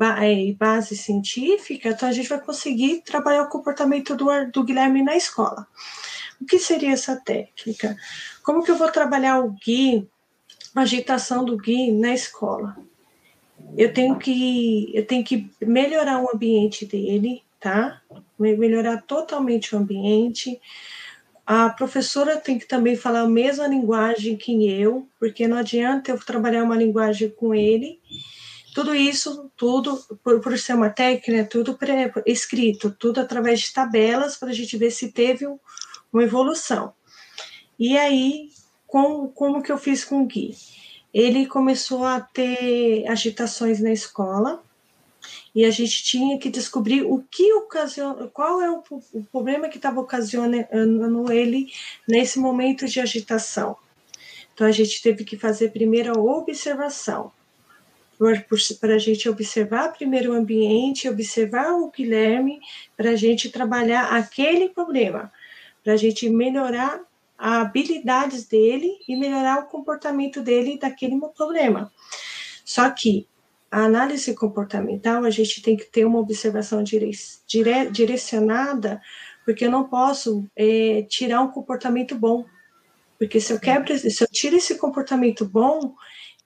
[0.50, 5.16] é, base científica, então a gente vai conseguir trabalhar o comportamento do, do Guilherme na
[5.16, 5.66] escola.
[6.40, 7.96] O que seria essa técnica?
[8.42, 10.08] Como que eu vou trabalhar o Gui,
[10.74, 12.76] a agitação do Gui na escola?
[13.76, 18.00] Eu tenho que, eu tenho que melhorar o ambiente dele, tá?
[18.38, 20.60] Melhorar totalmente o ambiente,
[21.46, 26.18] a professora tem que também falar a mesma linguagem que eu, porque não adianta eu
[26.18, 28.00] trabalhar uma linguagem com ele.
[28.74, 34.36] Tudo isso, tudo, por, por ser uma técnica, tudo pré, escrito, tudo através de tabelas
[34.36, 35.56] para a gente ver se teve um,
[36.12, 36.92] uma evolução.
[37.78, 38.50] E aí,
[38.84, 40.52] com, como que eu fiz com o Gui?
[41.14, 44.62] Ele começou a ter agitações na escola,
[45.56, 48.82] e a gente tinha que descobrir o que ocasiona, qual é o,
[49.14, 51.72] o problema que estava ocasionando ele
[52.06, 53.74] nesse momento de agitação.
[54.52, 57.32] Então a gente teve que fazer primeiro a observação,
[58.78, 62.60] para a gente observar primeiro o ambiente, observar o Guilherme,
[62.94, 65.32] para a gente trabalhar aquele problema,
[65.82, 67.00] para a gente melhorar
[67.38, 71.90] as habilidades dele e melhorar o comportamento dele daquele problema.
[72.62, 73.26] Só que
[73.76, 77.10] a análise comportamental, a gente tem que ter uma observação dire,
[77.46, 79.02] dire, direcionada,
[79.44, 82.46] porque eu não posso é, tirar um comportamento bom.
[83.18, 85.94] Porque se eu quebro, se eu tiro esse comportamento bom,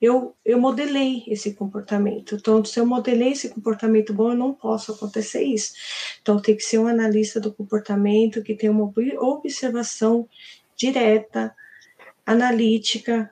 [0.01, 2.35] eu, eu modelei esse comportamento.
[2.35, 5.71] Então, se eu modelei esse comportamento bom, eu não posso acontecer isso.
[6.21, 10.27] Então, tem que ser um analista do comportamento que tem uma observação
[10.75, 11.55] direta,
[12.25, 13.31] analítica,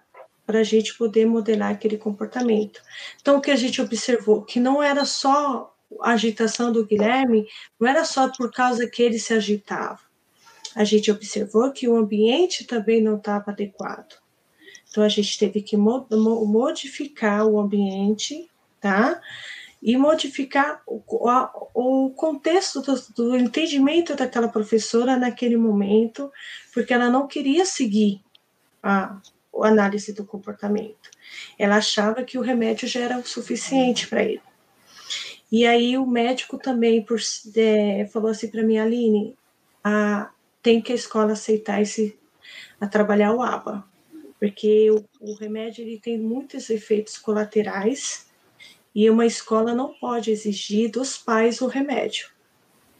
[0.50, 2.82] para a gente poder modelar aquele comportamento.
[3.22, 4.41] Então, o que a gente observou?
[4.41, 5.72] Que não era só
[6.02, 7.47] a agitação do Guilherme,
[7.80, 10.00] não era só por causa que ele se agitava.
[10.76, 14.16] A gente observou que o ambiente também não estava adequado.
[14.89, 18.50] Então, a gente teve que modificar o ambiente,
[18.82, 19.22] tá?
[19.80, 21.00] E modificar o,
[21.76, 26.32] o contexto do, do entendimento daquela professora naquele momento,
[26.74, 28.20] porque ela não queria seguir
[28.82, 29.22] a,
[29.64, 31.10] análise do comportamento.
[31.57, 34.41] Ela achava que o remédio já era o suficiente para ele.
[35.51, 37.20] E aí o médico também por,
[37.55, 39.36] é, falou assim para mim, Aline,
[39.84, 40.30] a,
[40.62, 42.18] tem que a escola aceitar esse,
[42.80, 43.84] a trabalhar o ABA,
[44.39, 48.30] porque o, o remédio ele tem muitos efeitos colaterais
[48.93, 52.30] e uma escola não pode exigir dos pais o remédio,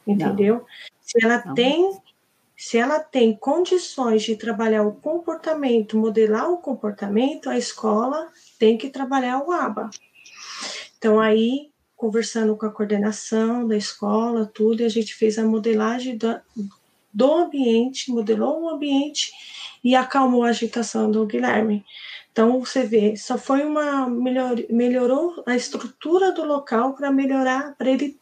[0.08, 0.56] entendeu?
[0.56, 0.66] Não.
[1.02, 1.54] Se ela não.
[1.54, 2.00] tem
[2.60, 8.28] se ela tem condições de trabalhar o comportamento, modelar o comportamento, a escola
[8.60, 9.90] tem que trabalhar o ABA.
[10.98, 16.18] Então, aí, conversando com a coordenação da escola, tudo, e a gente fez a modelagem
[16.18, 16.38] do,
[17.14, 19.32] do ambiente, modelou o ambiente
[19.82, 21.86] e acalmou a agitação do Guilherme.
[22.30, 24.10] Então, você vê, só foi uma.
[24.10, 28.20] Melhor, melhorou a estrutura do local para melhorar, para ele,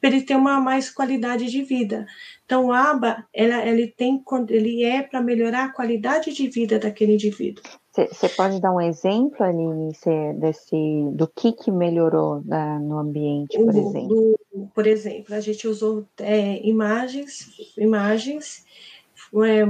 [0.00, 2.06] ele ter uma mais qualidade de vida.
[2.48, 7.12] Então, o ABA, ela, ele, tem, ele é para melhorar a qualidade de vida daquele
[7.12, 7.62] indivíduo.
[7.92, 9.92] Você pode dar um exemplo, Aline,
[10.40, 14.08] desse, do que, que melhorou uh, no ambiente, por o, exemplo?
[14.08, 18.64] Do, por exemplo, a gente usou é, imagens, imagens
[19.44, 19.66] é,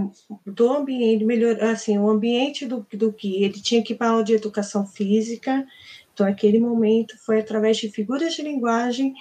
[0.46, 4.86] do ambiente, melhor, assim, o ambiente do, do que ele tinha que aula de educação
[4.86, 5.66] física,
[6.14, 9.14] então, aquele momento foi através de figuras de linguagem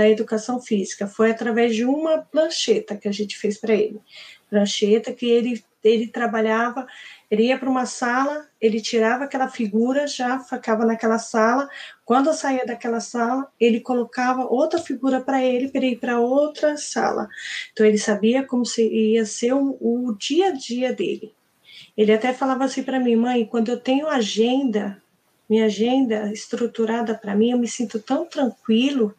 [0.00, 1.06] da educação física.
[1.06, 4.00] Foi através de uma plancheta que a gente fez para ele.
[4.48, 6.86] Plancheta que ele, ele trabalhava,
[7.30, 11.68] ele ia para uma sala, ele tirava aquela figura, já ficava naquela sala.
[12.02, 17.28] Quando saía daquela sala, ele colocava outra figura para ele, para ir para outra sala.
[17.70, 21.34] Então, ele sabia como se ia ser o, o dia a dia dele.
[21.94, 25.02] Ele até falava assim para mim, mãe, quando eu tenho agenda,
[25.46, 29.14] minha agenda estruturada para mim, eu me sinto tão tranquilo,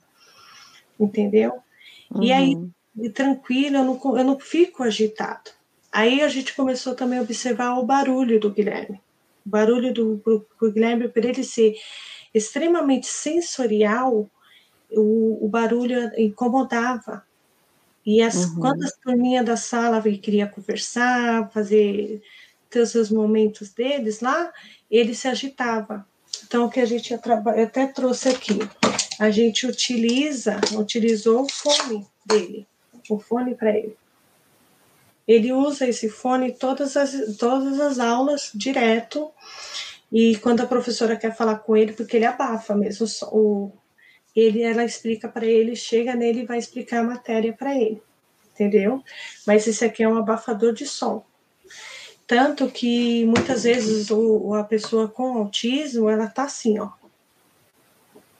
[1.04, 1.54] entendeu?
[2.10, 2.24] Uhum.
[2.24, 2.58] E aí,
[3.14, 5.52] tranquilo, eu não, eu não fico agitado.
[5.92, 9.02] Aí a gente começou também a observar o barulho do Guilherme.
[9.46, 11.76] O barulho do, do, do Guilherme, por ele ser
[12.34, 14.30] extremamente sensorial,
[14.92, 17.24] o, o barulho incomodava.
[18.06, 18.60] E as, uhum.
[18.60, 22.22] quando as turminhas da sala queria conversar, fazer
[22.70, 24.52] ter os seus momentos deles lá,
[24.90, 26.08] ele se agitava.
[26.46, 28.60] Então, o que a gente até trouxe aqui,
[29.22, 32.66] a gente utiliza, utilizou o fone dele,
[33.08, 33.96] o fone para ele.
[35.28, 39.30] ele usa esse fone todas as, todas as aulas direto.
[40.12, 43.72] E quando a professora quer falar com ele, porque ele abafa mesmo o,
[44.36, 48.02] ele, ela explica para ele, chega nele e vai explicar a matéria para ele,
[48.52, 49.04] entendeu?
[49.46, 51.24] Mas esse aqui é um abafador de som.
[52.26, 56.90] Tanto que muitas vezes o, a pessoa com autismo, ela tá assim, ó.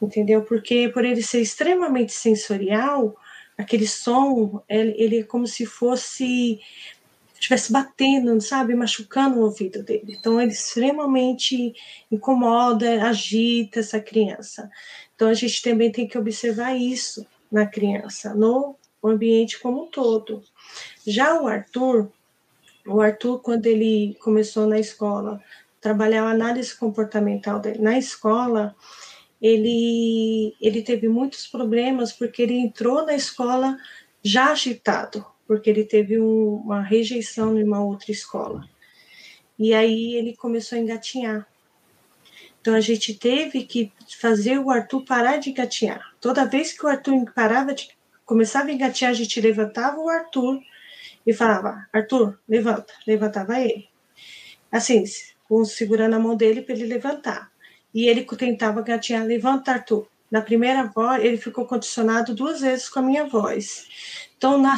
[0.02, 0.42] Entendeu?
[0.44, 3.16] Porque por ele ser extremamente sensorial,
[3.58, 6.60] aquele som, ele, ele é como se fosse
[7.42, 10.16] estivesse batendo, sabe, machucando o ouvido dele.
[10.20, 11.74] Então ele extremamente
[12.12, 14.70] incomoda, agita essa criança.
[15.16, 20.44] Então a gente também tem que observar isso na criança, no ambiente como um todo.
[21.06, 22.12] Já o Arthur,
[22.86, 25.42] o Arthur quando ele começou na escola,
[25.82, 28.76] trabalhar a análise comportamental dele na escola,
[29.42, 33.78] ele ele teve muitos problemas porque ele entrou na escola
[34.24, 38.64] já agitado, porque ele teve um, uma rejeição em uma outra escola.
[39.58, 41.48] E aí ele começou a engatinhar.
[42.62, 46.14] Então a gente teve que fazer o Arthur parar de engatinhar.
[46.22, 47.90] Toda vez que o Arthur parava de
[48.24, 50.62] começava a engatinhar, a gente levantava o Arthur
[51.26, 52.94] e falava: "Arthur, levanta".
[53.08, 53.90] Levantava ele.
[54.72, 55.04] Assim,
[55.66, 57.51] segurando a mão dele para ele levantar.
[57.94, 60.08] E ele tentava engatinhar: "Levanta, Arthur".
[60.30, 63.88] Na primeira voz, ele ficou condicionado duas vezes com a minha voz.
[64.38, 64.78] Então, na,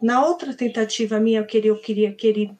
[0.00, 2.58] na outra tentativa minha, eu queria, eu queria que ele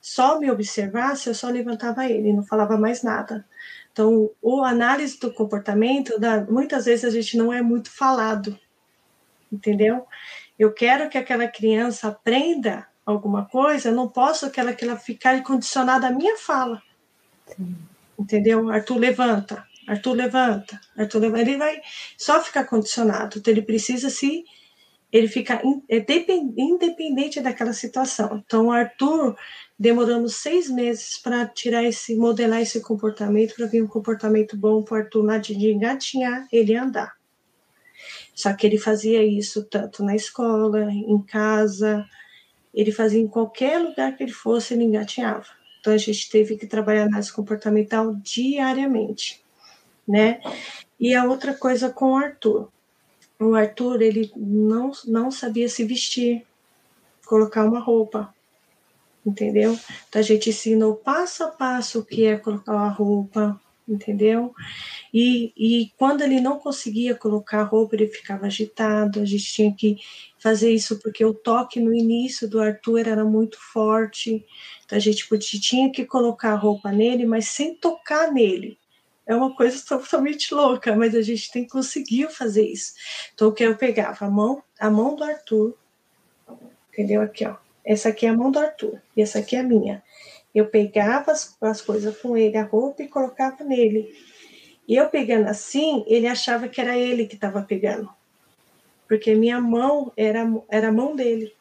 [0.00, 3.44] só me observasse, eu só levantava ele, não falava mais nada.
[3.92, 6.12] Então, o análise do comportamento,
[6.48, 8.58] muitas vezes a gente não é muito falado,
[9.50, 10.06] entendeu?
[10.58, 14.96] Eu quero que aquela criança aprenda alguma coisa, eu não posso que ela, que ela
[14.96, 16.82] ficar condicionada à minha fala.
[17.46, 17.76] Sim.
[18.18, 18.70] Entendeu?
[18.70, 21.42] Arthur levanta, Arthur levanta, Arthur levanta.
[21.42, 21.80] Ele vai
[22.16, 23.38] só ficar condicionado.
[23.38, 24.44] Então ele precisa se
[25.14, 26.04] ele fica é
[26.58, 28.42] independente daquela situação.
[28.44, 29.36] Então, Arthur,
[29.78, 34.98] demoramos seis meses para tirar esse, modelar esse comportamento, para vir um comportamento bom para
[34.98, 37.14] Arthur de engatinhar, ele andar.
[38.34, 42.04] Só que ele fazia isso tanto na escola, em casa,
[42.74, 45.46] ele fazia em qualquer lugar que ele fosse, ele engatinhava.
[45.84, 49.44] Então a gente teve que trabalhar análise comportamental diariamente,
[50.08, 50.40] né?
[50.98, 52.70] E a outra coisa com o Arthur.
[53.38, 56.46] O Arthur, ele não, não sabia se vestir,
[57.26, 58.34] colocar uma roupa,
[59.26, 59.78] entendeu?
[60.08, 64.54] Então a gente ensinou passo a passo o que é colocar a roupa, entendeu?
[65.12, 69.70] E, e quando ele não conseguia colocar a roupa, ele ficava agitado, a gente tinha
[69.70, 69.98] que
[70.44, 74.44] fazer isso porque o toque no início do Arthur era muito forte,
[74.84, 75.26] então a gente
[75.58, 78.78] tinha que colocar a roupa nele, mas sem tocar nele.
[79.26, 82.92] É uma coisa totalmente louca, mas a gente tem conseguiu fazer isso.
[83.32, 85.78] Então, o que eu pegava a mão, a mão do Arthur,
[86.92, 87.22] entendeu?
[87.22, 87.56] Aqui, ó.
[87.82, 90.02] Essa aqui é a mão do Arthur e essa aqui é a minha.
[90.54, 94.14] Eu pegava as, as coisas com ele, a roupa, e colocava nele.
[94.86, 98.10] E eu pegando assim, ele achava que era ele que estava pegando.
[99.08, 101.52] Porque minha mão era, era a mão dele.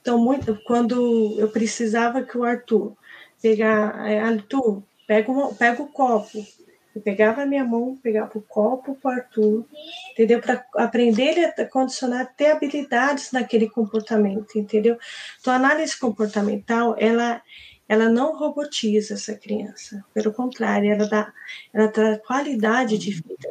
[0.00, 2.96] Então, muito, quando eu precisava que o Arthur
[3.42, 6.46] pegar, é, Arthur, pega, um, pega o copo.
[6.94, 9.64] Eu pegava a minha mão, pegava o copo para o Arthur,
[10.12, 10.40] entendeu?
[10.40, 14.98] Para aprender ele a condicionar, ter habilidades naquele comportamento, entendeu?
[15.40, 17.42] Então, a análise comportamental, ela
[17.88, 21.32] ela não robotiza essa criança, pelo contrário, ela dá,
[21.72, 23.48] ela dá qualidade de vida.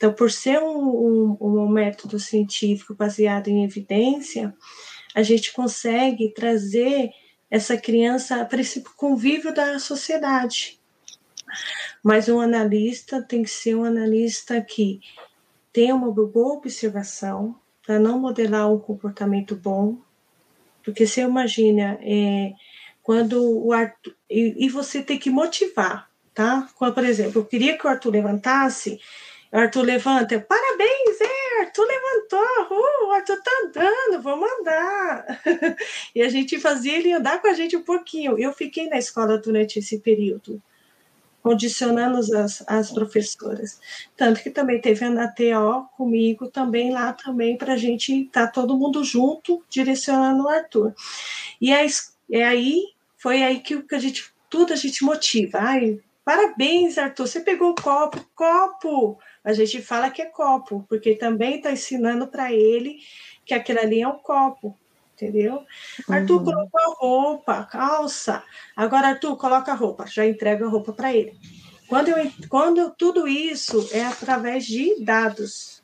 [0.00, 4.54] Então, por ser um, um, um método científico baseado em evidência,
[5.14, 7.10] a gente consegue trazer
[7.50, 10.80] essa criança para esse convívio da sociedade.
[12.02, 15.00] Mas um analista tem que ser um analista que
[15.70, 17.54] tenha uma boa observação
[17.86, 19.98] para não modelar um comportamento bom,
[20.82, 22.54] porque você imagina é,
[23.02, 24.14] quando o Arthur.
[24.30, 26.70] E, e, você tem que motivar, tá?
[26.76, 28.98] Quando, por exemplo, eu queria que o Arthur levantasse,
[29.52, 35.42] Arthur levanta, parabéns, é, Arthur levantou, uh, Arthur tá andando, vamos andar.
[36.14, 38.38] e a gente fazia ele andar com a gente um pouquinho.
[38.38, 40.62] Eu fiquei na escola durante esse período,
[41.42, 43.80] condicionando as, as professoras.
[44.16, 48.52] Tanto que também teve a TO comigo também lá também para a gente estar tá
[48.52, 50.94] todo mundo junto direcionando o Arthur.
[51.60, 51.84] E a,
[52.30, 52.84] é aí
[53.20, 55.58] foi aí que, que a gente, tudo a gente motiva.
[55.58, 59.18] Ai, parabéns, Arthur, você pegou o copo, copo.
[59.44, 62.98] A gente fala que é copo, porque também está ensinando para ele
[63.44, 64.76] que aquilo ali é um copo,
[65.14, 65.64] entendeu?
[66.08, 66.14] Uhum.
[66.14, 68.42] Arthur colocou a roupa, calça.
[68.76, 71.34] Agora, Arthur, coloca a roupa, já entrega a roupa para ele.
[71.88, 75.82] Quando, eu, quando tudo isso é através de dados.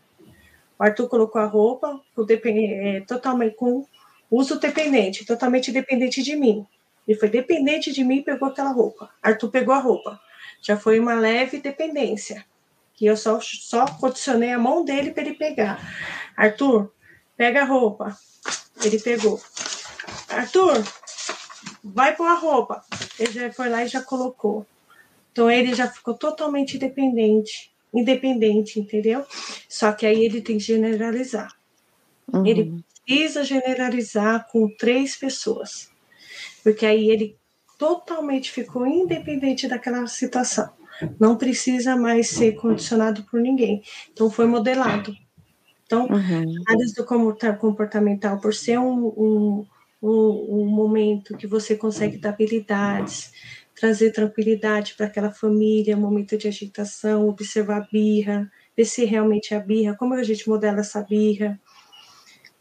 [0.78, 2.00] O Arthur colocou a roupa,
[2.44, 3.84] é, totalmente com
[4.30, 6.66] uso dependente, totalmente dependente de mim.
[7.09, 9.11] Ele foi dependente de mim e pegou aquela roupa.
[9.22, 10.20] Arthur pegou a roupa.
[10.61, 12.44] Já foi uma leve dependência.
[12.97, 15.78] Que eu só, só condicionei a mão dele para ele pegar.
[16.36, 16.92] Arthur,
[17.36, 18.16] pega a roupa.
[18.82, 19.40] Ele pegou.
[20.28, 20.82] Arthur,
[21.84, 22.82] vai pôr a roupa.
[23.18, 24.66] Ele já foi lá e já colocou.
[25.32, 29.26] Então ele já ficou totalmente dependente, independente, entendeu?
[29.68, 31.55] Só que aí ele tem que generalizar.
[32.32, 32.47] Uhum.
[32.47, 35.90] Ele precisa generalizar com três pessoas
[36.66, 37.38] porque aí ele
[37.78, 40.68] totalmente ficou independente daquela situação.
[41.18, 43.82] Não precisa mais ser condicionado por ninguém.
[44.12, 45.14] Então, foi modelado.
[45.86, 46.55] Então, uhum.
[46.66, 49.66] análise do comportamental, por ser um, um,
[50.03, 53.32] um, um momento que você consegue dar habilidades,
[53.74, 59.59] trazer tranquilidade para aquela família, momento de agitação, observar a birra, ver se realmente é
[59.59, 61.61] a birra, como a gente modela essa birra.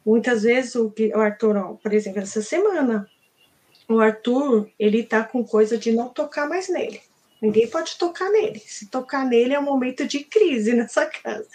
[0.05, 3.09] Muitas vezes o, o Arthur, ó, por exemplo, essa semana,
[3.89, 7.01] o Arthur, ele tá com coisa de não tocar mais nele.
[7.45, 8.59] Ninguém pode tocar nele.
[8.65, 11.47] Se tocar nele é um momento de crise nessa casa.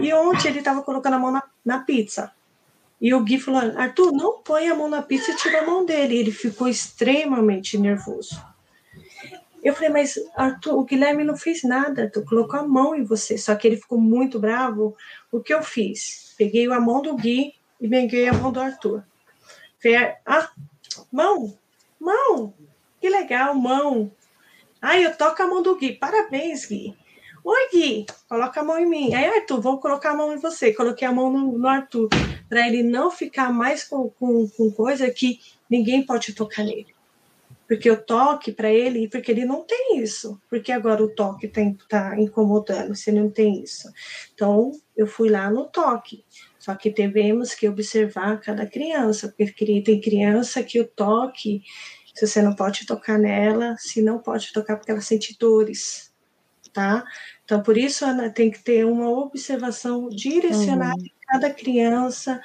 [0.00, 2.32] E ontem ele estava colocando a mão na, na, pizza.
[3.00, 5.84] E o Gui falou: Arthur, não põe a mão na pizza e tira a mão
[5.86, 6.14] dele.
[6.16, 8.42] E ele ficou extremamente nervoso.
[9.62, 13.38] Eu falei, mas Arthur, o Guilherme não fez nada, tu colocou a mão em você.
[13.38, 14.96] Só que ele ficou muito bravo.
[15.30, 16.34] O que eu fiz?
[16.36, 19.04] Peguei a mão do Gui e peguei a mão do Arthur.
[19.80, 20.50] Falei, ah,
[21.10, 21.58] Mão,
[21.98, 22.54] mão,
[23.00, 24.10] que legal, mão.
[24.84, 25.92] Ai, eu toco a mão do Gui.
[25.92, 26.92] Parabéns, Gui.
[27.44, 29.14] Oi, Gui, coloca a mão em mim.
[29.14, 30.74] Aí, Arthur, vou colocar a mão em você.
[30.74, 32.08] Coloquei a mão no, no Arthur,
[32.48, 35.38] para ele não ficar mais com, com, com coisa que
[35.70, 36.88] ninguém pode tocar nele.
[37.68, 40.40] Porque o toque para ele, porque ele não tem isso.
[40.50, 43.88] Porque agora o toque está tá incomodando, se ele não tem isso.
[44.34, 46.24] Então, eu fui lá no toque.
[46.58, 51.62] Só que devemos que observar cada criança, porque tem criança que o toque,
[52.14, 56.12] se você não pode tocar nela, se não pode tocar porque ela sente dores,
[56.72, 57.04] tá?
[57.44, 61.06] Então, por isso, Ana, tem que ter uma observação direcionada uhum.
[61.06, 62.40] em cada criança,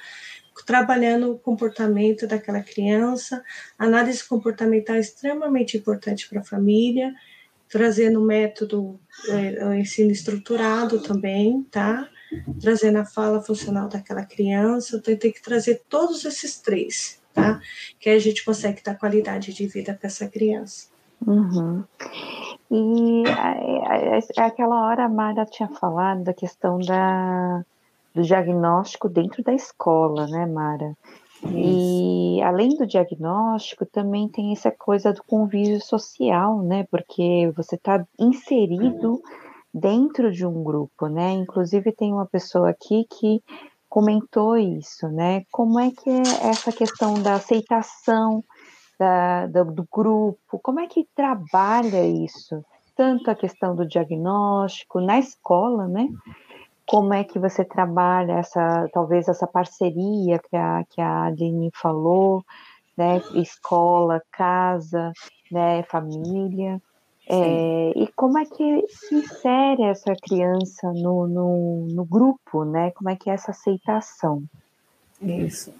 [0.66, 3.42] trabalhando o comportamento daquela criança.
[3.78, 7.14] análise comportamental é extremamente importante para a família,
[7.68, 8.98] trazendo o método
[9.28, 12.08] é, o ensino estruturado também, tá?
[12.60, 17.60] trazendo a fala funcional daquela criança, eu tentei que trazer todos esses três, tá?
[17.98, 20.88] Que a gente consegue dar qualidade de vida para essa criança.
[21.26, 21.84] Uhum.
[22.70, 23.24] E
[24.36, 27.64] aquela hora a Mara tinha falado da questão da,
[28.14, 30.94] do diagnóstico dentro da escola, né, Mara?
[31.44, 31.54] Isso.
[31.56, 36.86] E além do diagnóstico, também tem essa coisa do convívio social, né?
[36.90, 39.22] Porque você está inserido
[39.72, 41.32] dentro de um grupo, né?
[41.32, 43.42] Inclusive tem uma pessoa aqui que
[43.88, 45.44] comentou isso, né?
[45.50, 48.44] Como é que é essa questão da aceitação
[48.98, 50.58] da, do, do grupo?
[50.62, 52.62] Como é que trabalha isso?
[52.94, 56.08] Tanto a questão do diagnóstico na escola, né?
[56.86, 62.42] Como é que você trabalha essa, talvez essa parceria que a, que a Aline falou,
[62.96, 63.22] né?
[63.34, 65.12] Escola, casa,
[65.50, 65.82] né?
[65.84, 66.80] Família.
[67.30, 72.90] É, e como é que se insere essa criança no, no, no, grupo, né?
[72.92, 74.42] Como é que é essa aceitação?
[75.20, 75.74] Isso.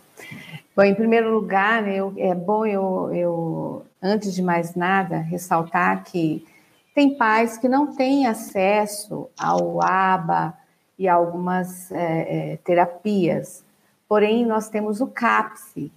[0.77, 6.05] Bom, em primeiro lugar, né, eu, é bom eu, eu, antes de mais nada, ressaltar
[6.05, 6.47] que
[6.95, 10.53] tem pais que não têm acesso ao ABA
[10.99, 13.65] e a algumas é, é, terapias.
[14.07, 15.91] Porém, nós temos o CAPSE,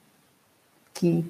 [0.93, 1.25] que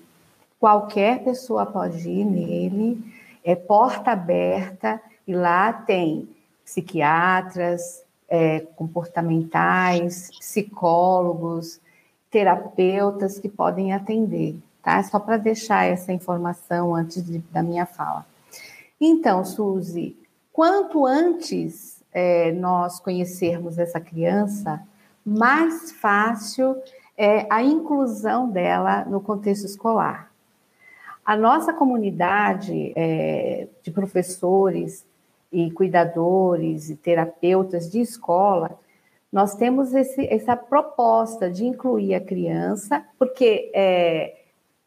[0.60, 3.02] qualquer pessoa pode ir nele
[3.44, 6.30] é porta aberta e lá tem
[6.64, 11.82] psiquiatras, é, comportamentais, psicólogos,
[12.30, 15.04] terapeutas que podem atender, tá?
[15.04, 18.26] Só para deixar essa informação antes de, da minha fala.
[19.00, 20.16] Então, Suzy,
[20.54, 24.82] quanto antes é, nós conhecermos essa criança,
[25.26, 26.82] mais fácil
[27.18, 30.31] é a inclusão dela no contexto escolar.
[31.26, 35.06] A nossa comunidade é, de professores
[35.52, 38.80] e cuidadores e terapeutas de escola,
[39.32, 44.36] nós temos esse, essa proposta de incluir a criança, porque é,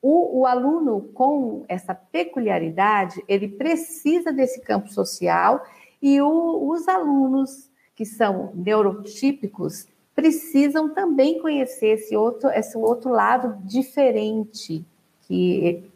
[0.02, 5.64] o, o, aluno com essa peculiaridade, ele precisa desse campo social
[6.02, 13.56] e o, os alunos que são neurotípicos precisam também conhecer esse outro, esse outro lado
[13.64, 14.84] diferente
[15.22, 15.90] que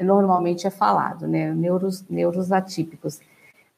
[0.00, 1.52] normalmente é falado, né?
[1.52, 3.20] Neuros, neuros atípicos.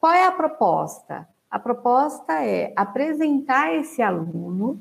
[0.00, 1.28] Qual é a proposta?
[1.50, 4.80] A proposta é apresentar esse aluno,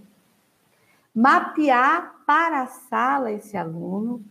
[1.15, 4.21] mapear para a sala esse aluno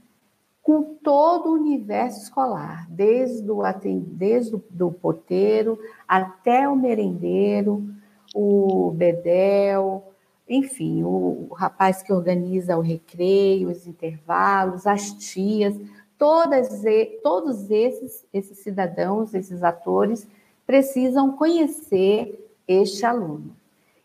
[0.63, 3.63] com todo o universo escolar, desde o,
[4.01, 5.79] desde o do porteiro
[6.09, 7.89] até o merendeiro,
[8.35, 10.13] o bedel,
[10.49, 15.75] enfim, o, o rapaz que organiza o recreio, os intervalos, as tias,
[16.19, 16.83] todas,
[17.23, 20.27] todos esses, esses cidadãos, esses atores,
[20.67, 23.55] precisam conhecer este aluno.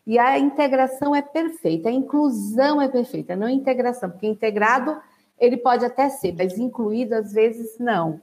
[0.06, 5.00] E a integração é perfeita, a inclusão é perfeita, não integração, porque integrado
[5.38, 8.20] ele pode até ser, mas incluído às vezes não.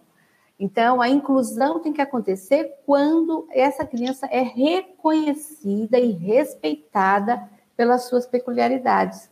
[0.60, 8.26] Então, a inclusão tem que acontecer quando essa criança é reconhecida e respeitada pelas suas
[8.26, 9.30] peculiaridades.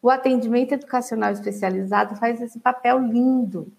[0.00, 3.72] O atendimento educacional especializado faz esse papel lindo,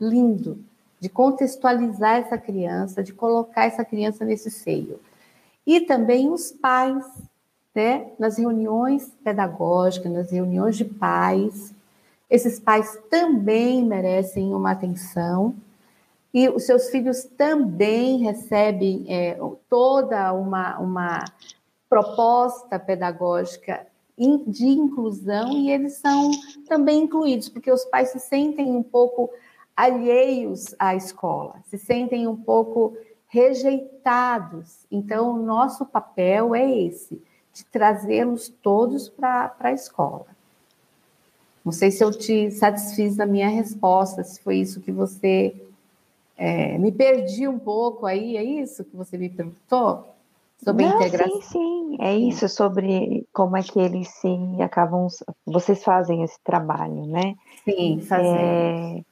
[0.00, 0.58] lindo,
[1.00, 5.00] de contextualizar essa criança, de colocar essa criança nesse seio.
[5.66, 7.04] E também os pais,
[7.74, 11.74] né, nas reuniões pedagógicas, nas reuniões de pais,
[12.28, 15.54] esses pais também merecem uma atenção
[16.34, 19.38] e os seus filhos também recebem é,
[19.70, 21.24] toda uma, uma
[21.88, 23.86] proposta pedagógica
[24.46, 26.30] de inclusão e eles são
[26.68, 29.30] também incluídos, porque os pais se sentem um pouco
[29.76, 32.96] alheios à escola, se sentem um pouco
[33.28, 34.86] rejeitados.
[34.90, 37.20] Então, o nosso papel é esse,
[37.52, 40.26] de trazê-los todos para a escola.
[41.64, 45.54] Não sei se eu te satisfiz da minha resposta, se foi isso que você.
[46.38, 50.14] É, me perdi um pouco aí, é isso que você me perguntou?
[50.62, 51.42] Sobre Não, a integração?
[51.42, 54.28] Sim, sim, é isso, sobre como é que eles se
[54.62, 55.08] acabam.
[55.44, 57.34] Vocês fazem esse trabalho, né?
[57.64, 58.36] Sim, fazemos.
[58.36, 59.02] É,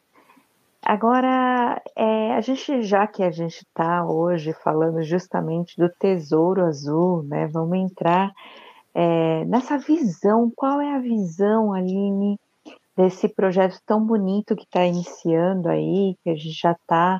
[0.86, 7.22] Agora, é, a gente, já que a gente está hoje falando justamente do Tesouro Azul,
[7.22, 7.46] né?
[7.46, 8.30] Vamos entrar
[8.94, 10.52] é, nessa visão.
[10.54, 12.38] Qual é a visão, Aline,
[12.94, 17.18] desse projeto tão bonito que está iniciando aí, que a gente já está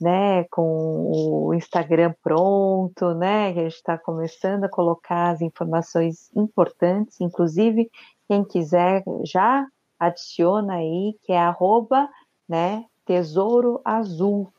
[0.00, 6.28] né, com o Instagram pronto, né, que a gente está começando a colocar as informações
[6.34, 7.88] importantes, inclusive
[8.26, 9.64] quem quiser já
[10.00, 12.08] adiciona aí, que é arroba,
[12.48, 14.52] né, Tesouro Azul,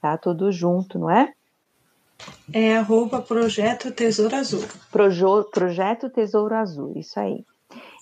[0.00, 0.16] tá?
[0.16, 1.32] Tudo junto, não é?
[2.52, 4.64] É arroba Projeto Tesouro Azul.
[4.90, 7.44] Projo, projeto Tesouro Azul, isso aí.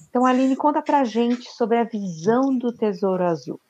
[0.09, 3.61] Então, Aline, conta pra gente sobre a visão do Tesouro Azul.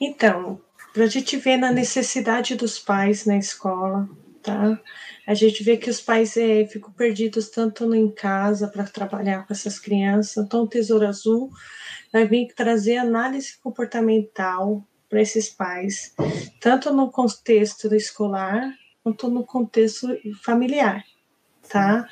[0.00, 0.60] Então,
[0.96, 4.08] a gente vê na necessidade dos pais na escola,
[4.42, 4.80] tá?
[5.26, 9.52] A gente vê que os pais é, ficam perdidos tanto em casa para trabalhar com
[9.52, 10.44] essas crianças.
[10.44, 11.50] Então, o Tesouro Azul
[12.12, 16.14] vai vir trazer análise comportamental para esses pais,
[16.60, 20.08] tanto no contexto escolar quanto no contexto
[20.42, 21.04] familiar,
[21.68, 22.08] tá?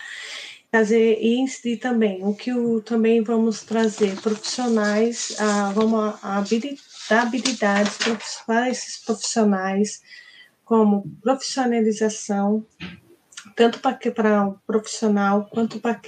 [0.71, 7.99] Trazer e, e também o que o, também vamos trazer profissionais, ah, vamos habilitar habilidades
[8.47, 10.03] para esses profissionais,
[10.65, 12.65] como profissionalização,
[13.55, 16.01] tanto para, o profissional quanto para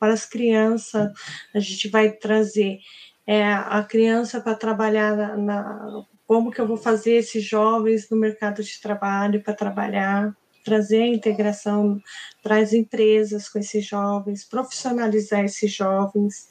[0.00, 1.12] as crianças,
[1.54, 2.78] a gente vai trazer
[3.26, 8.16] é, a criança para trabalhar na, na, como que eu vou fazer esses jovens no
[8.16, 12.00] mercado de trabalho para trabalhar, trazer a integração
[12.42, 16.48] para as empresas com esses jovens, profissionalizar esses jovens,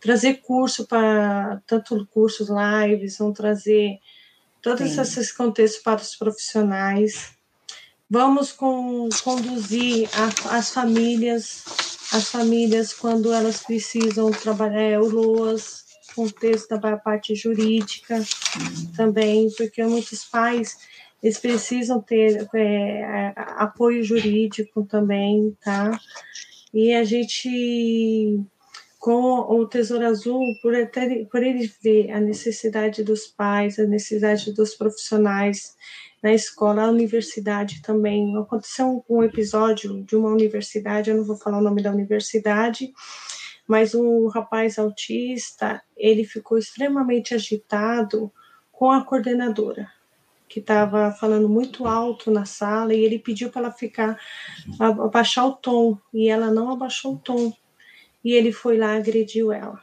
[0.00, 3.98] trazer curso para tanto cursos lives, vão trazer
[4.62, 5.00] todos Sim.
[5.00, 7.32] esses contextos para os profissionais.
[8.08, 11.64] Vamos com, conduzir a, as famílias,
[12.12, 15.83] as famílias quando elas precisam trabalhar, é, o LOAS,
[16.14, 18.22] contexto da parte jurídica
[18.96, 20.76] também, porque muitos pais
[21.24, 25.98] eles precisam ter é, apoio jurídico também, tá?
[26.72, 28.40] E a gente,
[28.98, 34.52] com o Tesouro Azul, por, ter, por ele ver a necessidade dos pais, a necessidade
[34.52, 35.74] dos profissionais
[36.22, 38.36] na escola, a universidade também.
[38.36, 42.92] Aconteceu um episódio de uma universidade, eu não vou falar o nome da universidade,
[43.66, 48.30] mas o rapaz autista, ele ficou extremamente agitado
[48.70, 49.90] com a coordenadora,
[50.48, 54.18] que estava falando muito alto na sala e ele pediu para ela ficar
[54.78, 57.52] abaixar o tom e ela não abaixou o tom.
[58.22, 59.82] E ele foi lá agrediu ela.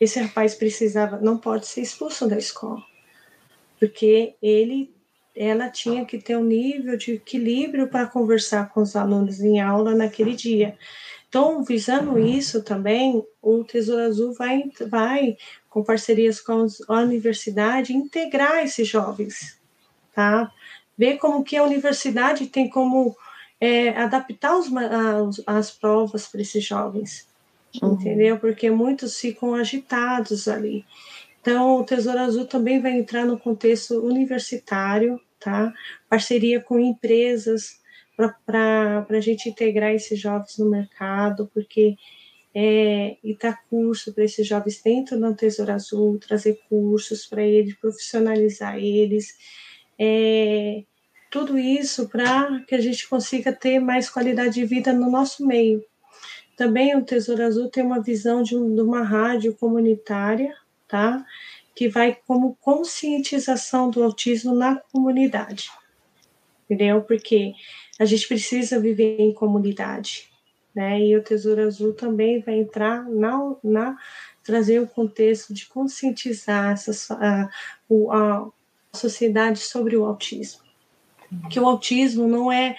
[0.00, 2.82] Esse rapaz precisava, não pode ser expulso da escola,
[3.78, 4.94] porque ele
[5.40, 9.94] ela tinha que ter um nível de equilíbrio para conversar com os alunos em aula
[9.94, 10.76] naquele dia.
[11.28, 15.36] Então, visando isso também, o Tesouro Azul vai, vai
[15.68, 19.60] com parcerias com a universidade, integrar esses jovens,
[20.14, 20.50] tá?
[20.96, 23.14] Ver como que a universidade tem como
[23.60, 27.28] é, adaptar os, as, as provas para esses jovens,
[27.82, 27.92] uhum.
[27.92, 28.38] entendeu?
[28.38, 30.84] Porque muitos ficam agitados ali.
[31.42, 35.74] Então, o Tesouro Azul também vai entrar no contexto universitário, tá?
[36.08, 37.78] Parceria com empresas
[38.44, 41.96] para a gente integrar esses jovens no mercado, porque
[42.54, 47.76] é, e dar curso para esses jovens dentro do Tesouro Azul, trazer cursos para eles,
[47.76, 49.36] profissionalizar eles,
[49.98, 50.82] é,
[51.30, 55.84] tudo isso para que a gente consiga ter mais qualidade de vida no nosso meio.
[56.56, 60.52] Também o Tesouro Azul tem uma visão de, um, de uma rádio comunitária,
[60.88, 61.24] tá?
[61.76, 65.70] Que vai como conscientização do autismo na comunidade,
[66.64, 67.02] entendeu?
[67.02, 67.52] Porque
[67.98, 70.28] a gente precisa viver em comunidade,
[70.74, 71.00] né?
[71.00, 73.96] E o Tesouro Azul também vai entrar na, na
[74.44, 77.50] trazer o contexto de conscientizar essas, a,
[78.10, 78.46] a,
[78.94, 80.62] sociedade sobre o autismo.
[81.50, 82.76] Que o autismo não é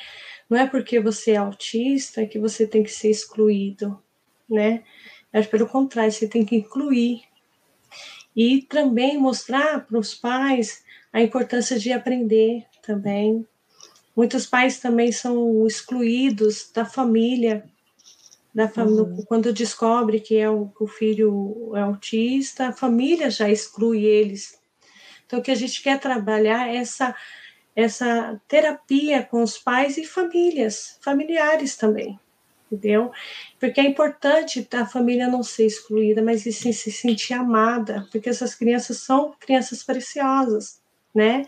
[0.49, 4.01] não é porque você é autista que você tem que ser excluído,
[4.49, 4.83] né?
[5.31, 7.21] É pelo contrário, você tem que incluir
[8.35, 13.45] e também mostrar para os pais a importância de aprender também.
[14.19, 17.63] Muitos pais também são excluídos da família,
[18.53, 19.23] da família uhum.
[19.25, 24.59] quando descobre que é o, o filho é autista, a família já exclui eles.
[25.25, 27.15] Então, o que a gente quer trabalhar é essa
[27.73, 32.19] essa terapia com os pais e famílias, familiares também,
[32.69, 33.13] entendeu?
[33.57, 38.53] Porque é importante a família não ser excluída, mas sim se sentir amada, porque essas
[38.53, 40.81] crianças são crianças preciosas,
[41.15, 41.45] né?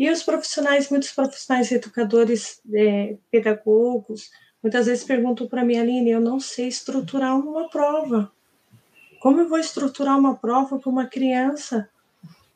[0.00, 4.30] E os profissionais, muitos profissionais educadores, é, pedagogos,
[4.62, 8.32] muitas vezes perguntam para mim, Aline, eu não sei estruturar uma prova.
[9.20, 11.86] Como eu vou estruturar uma prova para uma criança,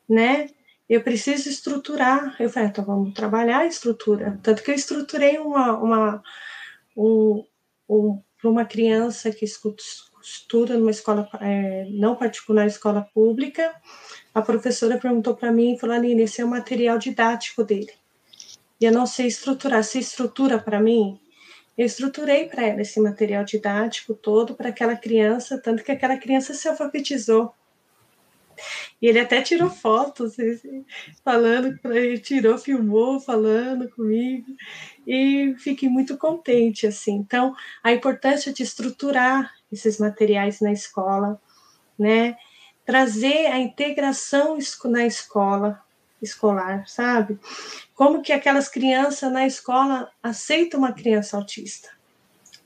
[0.08, 0.48] né?
[0.88, 2.34] eu preciso estruturar.
[2.40, 4.40] Eu falei, então vamos trabalhar a estrutura.
[4.42, 6.22] Tanto que eu estruturei uma, uma
[6.96, 7.44] um,
[7.86, 9.44] um, para uma criança que
[10.24, 13.74] estuda numa escola é, não particular, escola pública.
[14.34, 17.92] A professora perguntou para mim e falou: Aline, esse é o material didático dele.
[18.80, 19.84] E eu não sei estruturar.
[19.84, 21.20] Se estrutura para mim,
[21.76, 26.54] eu estruturei para ela esse material didático todo para aquela criança, tanto que aquela criança
[26.54, 27.54] se alfabetizou
[29.00, 30.36] e ele até tirou fotos,
[31.24, 34.46] falando, ele tirou, filmou, falando comigo,
[35.06, 37.14] e fiquei muito contente, assim.
[37.14, 41.40] Então, a importância de estruturar esses materiais na escola,
[41.98, 42.36] né?
[42.84, 45.82] Trazer a integração na escola,
[46.20, 47.38] escolar, sabe?
[47.94, 51.90] Como que aquelas crianças na escola aceitam uma criança autista.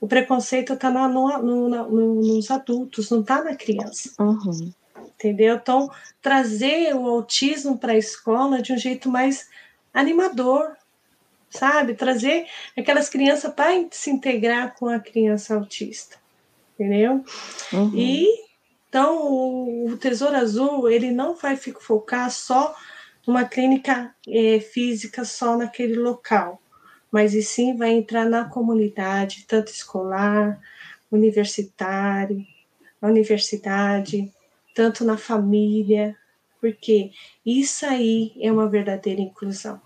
[0.01, 4.11] O preconceito está no, no, no, nos adultos, não está na criança.
[4.19, 4.71] Uhum
[5.19, 5.55] entendeu?
[5.55, 5.91] Então,
[6.21, 9.49] trazer o autismo para a escola de um jeito mais
[9.93, 10.77] animador,
[11.49, 11.93] sabe?
[11.93, 12.47] Trazer
[12.77, 16.17] aquelas crianças para se integrar com a criança autista,
[16.79, 17.23] entendeu?
[17.73, 17.91] Uhum.
[17.93, 18.25] E
[18.87, 22.75] então o, Tesouro Azul ele não vai focar só
[23.27, 26.59] numa clínica é, física só naquele local,
[27.11, 30.59] mas e sim vai entrar na comunidade, tanto escolar,
[31.11, 32.43] universitário,
[33.01, 34.31] universidade,
[34.73, 36.15] tanto na família,
[36.59, 37.11] porque
[37.45, 39.79] isso aí é uma verdadeira inclusão.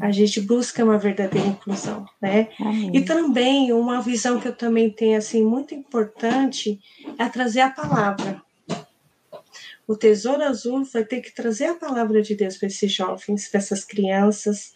[0.00, 2.48] A gente busca uma verdadeira inclusão, né?
[2.60, 2.90] Amém.
[2.94, 6.80] E também uma visão que eu também tenho assim muito importante
[7.18, 8.42] é trazer a palavra.
[9.86, 13.58] O Tesouro Azul vai ter que trazer a palavra de Deus para esses jovens, para
[13.58, 14.72] essas crianças.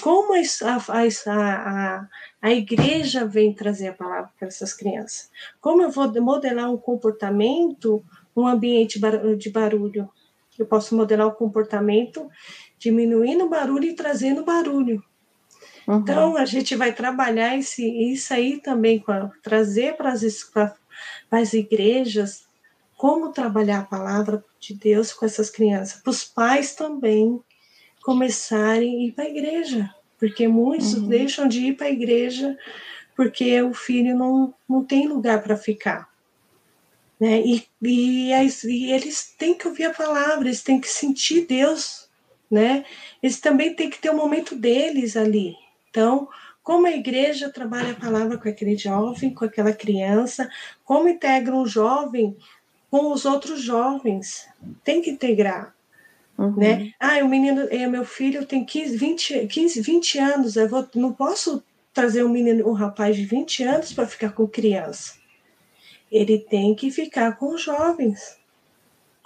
[0.00, 2.08] Como a, a, a,
[2.40, 5.30] a igreja vem trazer a palavra para essas crianças?
[5.60, 8.02] Como eu vou modelar um comportamento
[8.36, 9.00] um ambiente
[9.38, 10.08] de barulho.
[10.58, 12.28] Eu posso modelar o comportamento
[12.78, 15.02] diminuindo o barulho e trazendo barulho.
[15.86, 15.98] Uhum.
[15.98, 19.02] Então, a gente vai trabalhar esse, isso aí também,
[19.42, 20.74] trazer para as, para
[21.30, 22.44] as igrejas
[22.96, 26.00] como trabalhar a palavra de Deus com essas crianças.
[26.00, 27.40] Para os pais também
[28.02, 31.08] começarem a ir para a igreja, porque muitos uhum.
[31.08, 32.56] deixam de ir para a igreja
[33.16, 36.08] porque o filho não, não tem lugar para ficar.
[37.18, 37.40] Né?
[37.40, 42.05] E, e, e, eles têm que ouvir a palavra, eles têm que sentir Deus,
[42.50, 42.84] né?
[43.22, 45.54] Eles também têm que ter o um momento deles ali.
[45.90, 46.28] Então,
[46.62, 50.48] como a igreja trabalha a palavra com aquele jovem, com aquela criança,
[50.84, 52.36] como integra um jovem
[52.90, 54.48] com os outros jovens,
[54.84, 55.74] tem que integrar.
[56.38, 56.56] Uhum.
[56.56, 56.92] Né?
[57.00, 61.12] Ah, o menino, é, meu filho tem 15, 20, 15, 20 anos, eu vou, não
[61.12, 61.62] posso
[61.94, 65.14] trazer um menino, um rapaz de 20 anos para ficar com criança
[66.10, 68.38] ele tem que ficar com os jovens.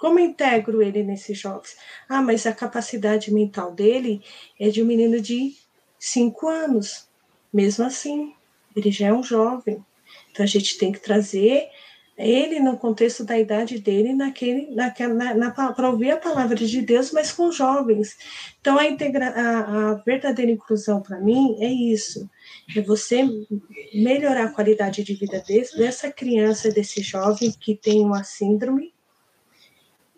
[0.01, 1.77] Como integro ele nesses jovens?
[2.09, 4.19] Ah, mas a capacidade mental dele
[4.59, 5.53] é de um menino de
[5.99, 7.07] 5 anos.
[7.53, 8.33] Mesmo assim,
[8.75, 9.85] ele já é um jovem.
[10.31, 11.69] Então a gente tem que trazer
[12.17, 16.81] ele no contexto da idade dele, naquele, naquela, na, na para ouvir a palavra de
[16.81, 18.17] Deus, mas com jovens.
[18.59, 22.27] Então, a, integra, a, a verdadeira inclusão para mim é isso:
[22.75, 23.23] é você
[23.93, 28.91] melhorar a qualidade de vida desse, dessa criança, desse jovem que tem uma síndrome,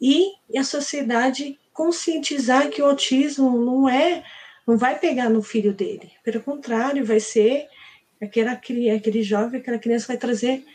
[0.03, 4.21] e a sociedade conscientizar que o autismo não é,
[4.67, 7.69] não vai pegar no filho dele, pelo contrário, vai ser
[8.21, 10.65] aquela, aquele jovem, aquela criança vai trazer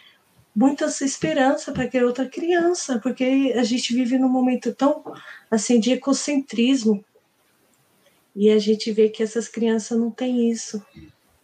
[0.56, 5.04] muita esperança para aquela outra criança, porque a gente vive num momento tão
[5.50, 7.04] assim de ecocentrismo
[8.34, 10.82] e a gente vê que essas crianças não têm isso,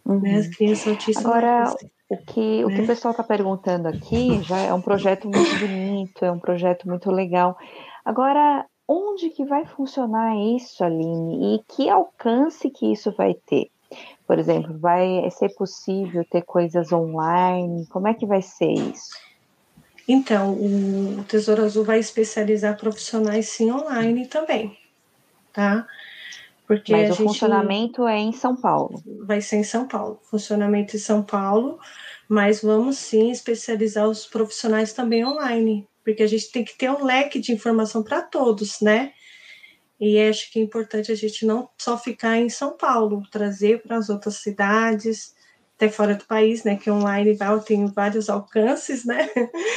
[0.03, 0.21] uhum.
[0.21, 0.37] né?
[0.37, 1.23] As crianças autistas.
[1.23, 1.75] Agora,
[2.07, 2.87] o que, o que o né?
[2.87, 7.57] pessoal está perguntando aqui já é um projeto muito bonito, é um projeto muito legal.
[8.03, 11.55] Agora, onde que vai funcionar isso, Aline?
[11.55, 13.69] E que alcance que isso vai ter?
[14.27, 17.85] Por exemplo, vai ser possível ter coisas online?
[17.87, 19.17] Como é que vai ser isso?
[20.07, 24.77] Então, o Tesouro Azul vai especializar profissionais sim online também,
[25.51, 25.87] tá?
[26.67, 29.01] Porque Mas o funcionamento é em São Paulo.
[29.25, 30.19] Vai ser em São Paulo.
[30.23, 31.79] Funcionamento em São Paulo,
[32.27, 37.03] mas vamos sim especializar os profissionais também online, porque a gente tem que ter um
[37.03, 39.13] leque de informação para todos, né?
[39.99, 43.97] E acho que é importante a gente não só ficar em São Paulo, trazer para
[43.97, 45.34] as outras cidades,
[45.75, 46.77] até fora do país, né?
[46.77, 49.29] Que online vai, tem vários alcances, né?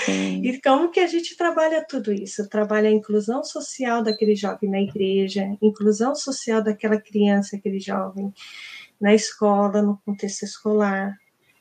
[0.05, 0.43] Sim.
[0.45, 2.49] E como que a gente trabalha tudo isso?
[2.49, 8.33] Trabalha a inclusão social daquele jovem na igreja, inclusão social daquela criança, aquele jovem
[9.01, 11.17] na escola, no contexto escolar.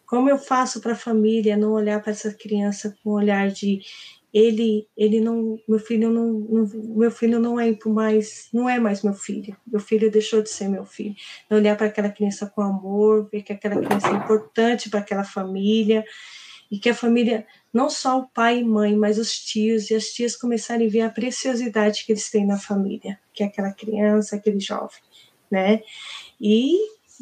[0.06, 3.80] Como eu faço para a família não olhar para essa criança com um olhar de
[4.34, 9.02] ele ele não meu filho não, não, meu filho não é mais não é mais
[9.02, 9.56] meu filho.
[9.66, 11.16] Meu filho deixou de ser meu filho.
[11.50, 16.04] Olhar para aquela criança com amor ver que aquela criança é importante para aquela família.
[16.70, 20.08] E que a família não só o pai e mãe mas os tios e as
[20.08, 24.36] tias começarem a ver a preciosidade que eles têm na família que é aquela criança
[24.36, 25.00] aquele jovem
[25.50, 25.82] né?
[26.42, 26.76] E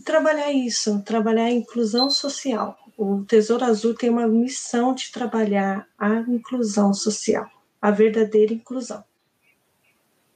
[0.04, 6.20] trabalhar isso trabalhar a inclusão social o Tesouro Azul tem uma missão de trabalhar a
[6.20, 7.48] inclusão social,
[7.82, 9.04] a verdadeira inclusão.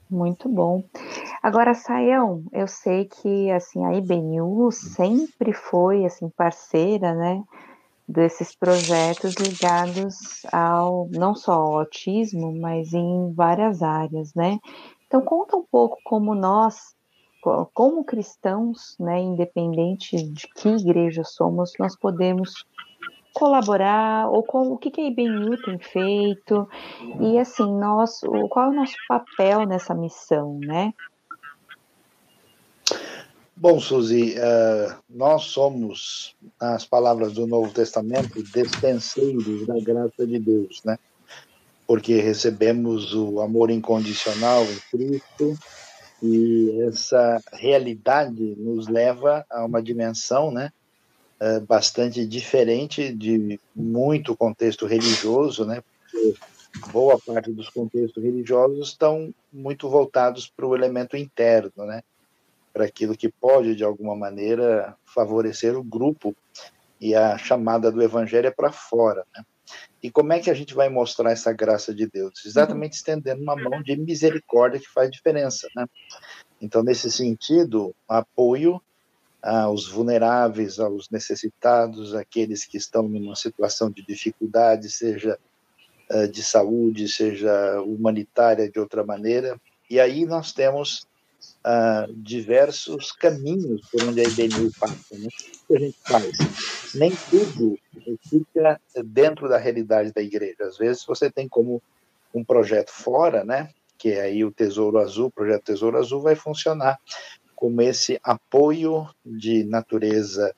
[0.09, 0.83] Muito bom.
[1.41, 7.43] Agora, Saião, eu sei que assim a IBNU sempre foi assim parceira, né,
[8.07, 10.15] desses projetos ligados
[10.51, 14.57] ao não só ao autismo, mas em várias áreas, né?
[15.05, 16.95] Então conta um pouco como nós
[17.73, 22.65] como cristãos, né, independente de que igreja somos, nós podemos
[23.33, 26.67] colaborar ou com o que, que a IBNU tem feito
[27.21, 28.19] e assim nós
[28.49, 30.93] qual é o nosso papel nessa missão, né?
[33.55, 40.81] Bom, Suzy, uh, nós somos, nas palavras do Novo Testamento, despenseiros da graça de Deus,
[40.85, 40.97] né?
[41.85, 45.57] Porque recebemos o amor incondicional em Cristo,
[46.21, 50.71] e essa realidade nos leva a uma dimensão, né,
[51.39, 55.81] é, bastante diferente de muito contexto religioso, né?
[55.81, 56.35] Porque
[56.91, 62.03] boa parte dos contextos religiosos estão muito voltados para o elemento interno, né?
[62.73, 66.35] Para aquilo que pode de alguma maneira favorecer o grupo
[66.99, 69.43] e a chamada do evangelho é para fora, né?
[70.01, 72.45] E como é que a gente vai mostrar essa graça de Deus?
[72.45, 75.85] Exatamente estendendo uma mão de misericórdia que faz diferença, né?
[76.61, 78.81] Então, nesse sentido, apoio
[79.41, 85.39] aos vulneráveis, aos necessitados, aqueles que estão numa situação de dificuldade, seja
[86.09, 89.59] eh, de saúde, seja humanitária de outra maneira.
[89.89, 91.07] E aí nós temos
[91.65, 95.17] uh, diversos caminhos por onde a IBNU passa.
[95.17, 95.27] Né?
[95.27, 96.37] O que a gente faz?
[96.95, 97.77] Nem tudo
[98.29, 100.65] fica dentro da realidade da igreja.
[100.65, 101.81] Às vezes você tem como
[102.33, 103.69] um projeto fora, né?
[103.97, 106.97] que é aí o Tesouro Azul, o projeto Tesouro Azul vai funcionar
[107.53, 110.55] como esse apoio de natureza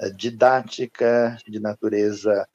[0.00, 2.48] uh, didática, de natureza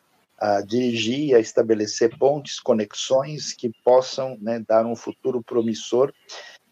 [0.43, 6.11] a dirigir, a estabelecer pontes, conexões que possam né, dar um futuro promissor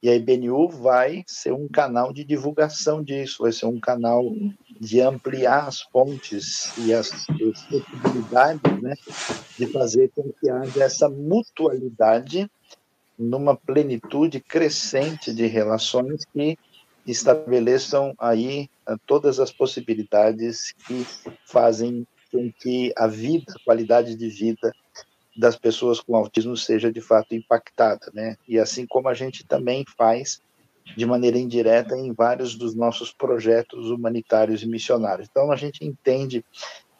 [0.02, 4.24] e a IBNU vai ser um canal de divulgação disso, vai ser um canal
[4.80, 8.96] de ampliar as pontes e as, as possibilidades né,
[9.58, 12.50] de fazer com que haja essa mutualidade
[13.18, 16.58] numa plenitude crescente de relações que
[17.06, 21.06] estabeleçam aí eh, todas as possibilidades que
[21.46, 24.74] fazem com que a vida, a qualidade de vida
[25.36, 28.36] das pessoas com autismo seja de fato impactada, né?
[28.48, 30.42] E assim como a gente também faz
[30.98, 35.28] de maneira indireta em vários dos nossos projetos humanitários e missionários.
[35.30, 36.44] Então a gente entende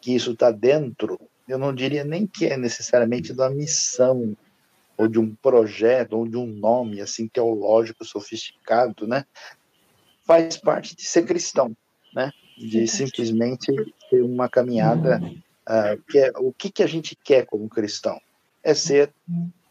[0.00, 1.18] que isso está dentro
[1.48, 4.36] eu não diria nem que é necessariamente da missão
[4.96, 9.24] ou de um projeto ou de um nome assim teológico sofisticado, né?
[10.24, 11.76] Faz parte de ser cristão,
[12.14, 12.30] né?
[12.56, 13.66] De simplesmente
[14.08, 15.20] ter uma caminhada
[15.68, 18.20] uh, que é o que que a gente quer como cristão
[18.62, 19.12] é ser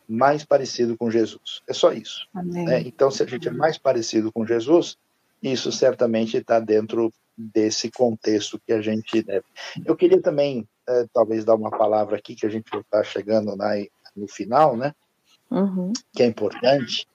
[0.08, 1.62] mais parecido com Jesus.
[1.68, 2.28] É só isso.
[2.34, 2.82] Né?
[2.82, 4.98] Então, se a gente é mais parecido com Jesus,
[5.42, 9.46] isso certamente está dentro desse contexto que a gente deve.
[9.86, 13.72] Eu queria também, é, talvez, dar uma palavra aqui, que a gente está chegando na,
[14.16, 14.94] no final, né?
[15.50, 15.94] Uhum.
[16.14, 17.08] Que é importante.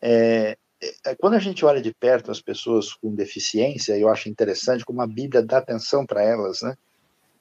[0.00, 0.56] É,
[1.04, 5.00] é, quando a gente olha de perto as pessoas com deficiência, eu acho interessante como
[5.00, 6.76] a Bíblia dá atenção para elas, né?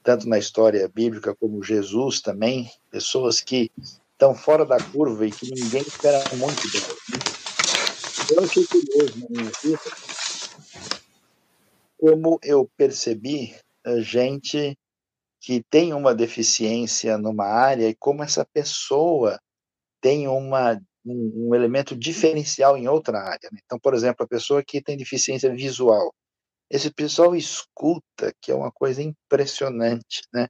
[0.05, 3.69] Tanto na história bíblica como Jesus também, pessoas que
[4.13, 8.31] estão fora da curva e que ninguém espera muito delas.
[8.31, 10.05] Eu achei curioso na minha vida
[11.97, 13.55] como eu percebi
[13.97, 14.77] gente
[15.41, 19.39] que tem uma deficiência numa área e como essa pessoa
[20.01, 23.49] tem uma, um, um elemento diferencial em outra área.
[23.51, 23.59] Né?
[23.65, 26.13] Então, por exemplo, a pessoa que tem deficiência visual,
[26.69, 30.47] esse pessoal escuta, que é uma coisa impressionante, né?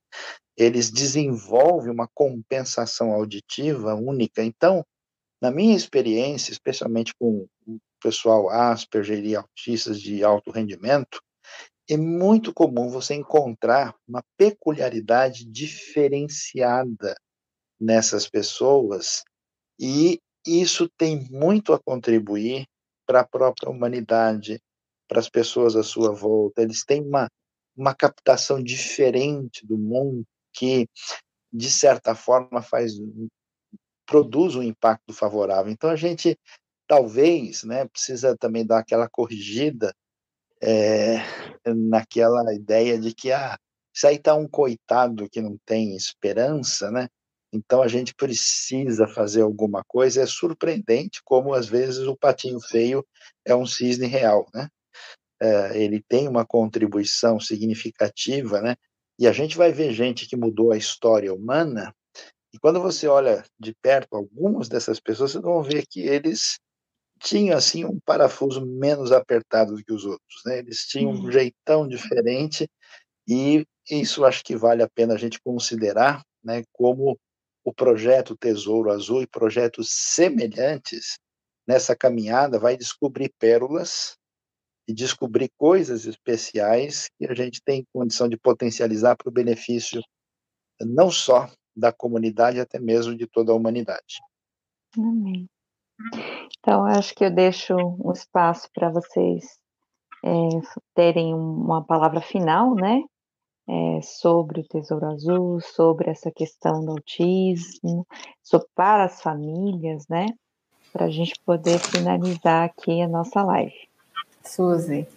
[0.57, 4.43] Eles desenvolvem uma compensação auditiva única.
[4.43, 4.85] Então,
[5.41, 11.21] na minha experiência, especialmente com o pessoal Asperger e autistas de alto rendimento,
[11.89, 17.15] é muito comum você encontrar uma peculiaridade diferenciada
[17.79, 19.23] nessas pessoas
[19.79, 22.65] e isso tem muito a contribuir
[23.05, 24.59] para a própria humanidade,
[25.07, 26.61] para as pessoas à sua volta.
[26.61, 27.29] Eles têm uma,
[27.75, 30.87] uma captação diferente do mundo que,
[31.51, 32.93] de certa forma, faz
[34.05, 35.71] produz um impacto favorável.
[35.71, 36.37] Então, a gente
[36.87, 39.93] talvez né, precisa também dar aquela corrigida
[40.61, 41.17] é,
[41.65, 43.57] naquela ideia de que ah,
[43.93, 47.07] isso aí está um coitado que não tem esperança, né?
[47.53, 50.21] Então a gente precisa fazer alguma coisa.
[50.21, 53.05] É surpreendente como às vezes o patinho feio
[53.45, 54.67] é um cisne real, né?
[55.45, 58.75] É, ele tem uma contribuição significativa, né?
[59.19, 61.93] E a gente vai ver gente que mudou a história humana.
[62.53, 66.57] E quando você olha de perto algumas dessas pessoas, você vão ver que eles
[67.19, 70.59] tinha assim um parafuso menos apertado do que os outros, né?
[70.59, 71.31] Eles tinham um uhum.
[71.31, 72.67] jeitão diferente
[73.27, 76.63] e isso acho que vale a pena a gente considerar, né?
[76.73, 77.17] Como
[77.63, 81.17] o projeto Tesouro Azul e projetos semelhantes
[81.67, 84.15] nessa caminhada vai descobrir pérolas
[84.87, 90.01] e descobrir coisas especiais que a gente tem condição de potencializar para o benefício
[90.81, 94.21] não só da comunidade, até mesmo de toda a humanidade.
[94.97, 95.47] Amém.
[96.59, 99.57] Então, acho que eu deixo um espaço para vocês
[100.23, 100.29] é,
[100.93, 103.01] terem uma palavra final, né?
[103.67, 108.05] É, sobre o Tesouro Azul, sobre essa questão do autismo,
[108.43, 110.27] sobre, para as famílias, né?
[110.93, 113.73] Para a gente poder finalizar aqui a nossa live.
[114.47, 115.07] Suzy,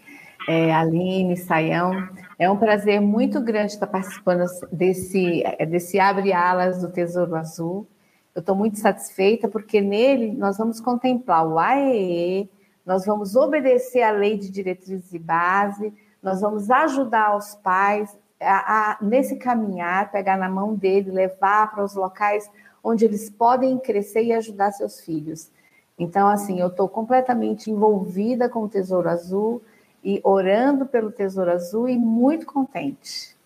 [0.49, 2.09] é, Aline, Saião,
[2.39, 7.87] é um prazer muito grande estar participando desse, desse Abre Alas do Tesouro Azul.
[8.35, 12.49] Eu estou muito satisfeita porque nele nós vamos contemplar o AEE,
[12.87, 18.93] nós vamos obedecer à lei de diretrizes e base, nós vamos ajudar os pais a,
[18.93, 22.49] a, nesse caminhar, pegar na mão dele, levar para os locais
[22.83, 25.51] onde eles podem crescer e ajudar seus filhos.
[25.99, 29.63] Então, assim, eu estou completamente envolvida com o Tesouro Azul
[30.05, 33.37] e orando pelo Tesouro Azul e muito contente.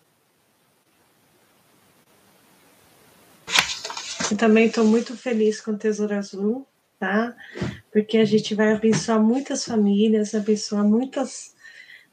[4.29, 6.65] Eu também estou muito feliz com o Tesouro Azul,
[6.99, 7.35] tá?
[7.91, 11.53] Porque a gente vai abençoar muitas famílias, abençoar muitas,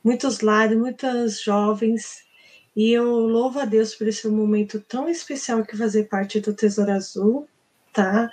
[0.02, 2.24] muitos lares, muitas jovens.
[2.74, 6.92] E eu louvo a Deus por esse momento tão especial que fazer parte do Tesouro
[6.92, 7.48] Azul,
[7.92, 8.28] tá?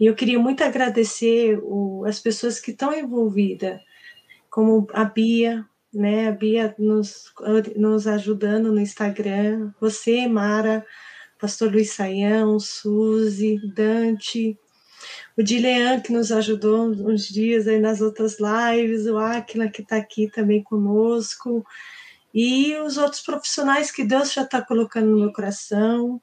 [0.00, 3.80] E eu queria muito agradecer o, as pessoas que estão envolvidas,
[4.50, 6.28] como a Bia, né?
[6.28, 7.32] A Bia nos,
[7.76, 10.84] nos ajudando no Instagram, você, Mara,
[11.38, 14.58] pastor Luiz Saião, Suzy, Dante,
[15.36, 19.96] o Dilean, que nos ajudou uns dias aí nas outras lives, o Aquila, que está
[19.96, 21.64] aqui também conosco,
[22.34, 26.20] e os outros profissionais que Deus já está colocando no meu coração.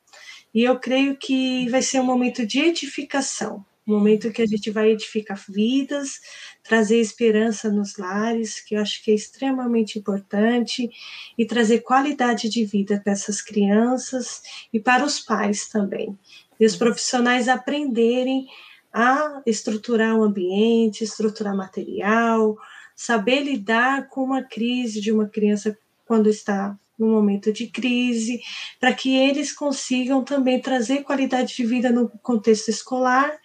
[0.55, 4.71] E eu creio que vai ser um momento de edificação, um momento que a gente
[4.71, 6.21] vai edificar vidas,
[6.63, 10.89] trazer esperança nos lares, que eu acho que é extremamente importante,
[11.37, 14.41] e trazer qualidade de vida para essas crianças
[14.71, 16.17] e para os pais também.
[16.57, 18.47] E os profissionais aprenderem
[18.93, 22.57] a estruturar o ambiente, estruturar material,
[22.95, 28.41] saber lidar com uma crise de uma criança quando está no momento de crise,
[28.79, 33.37] para que eles consigam também trazer qualidade de vida no contexto escolar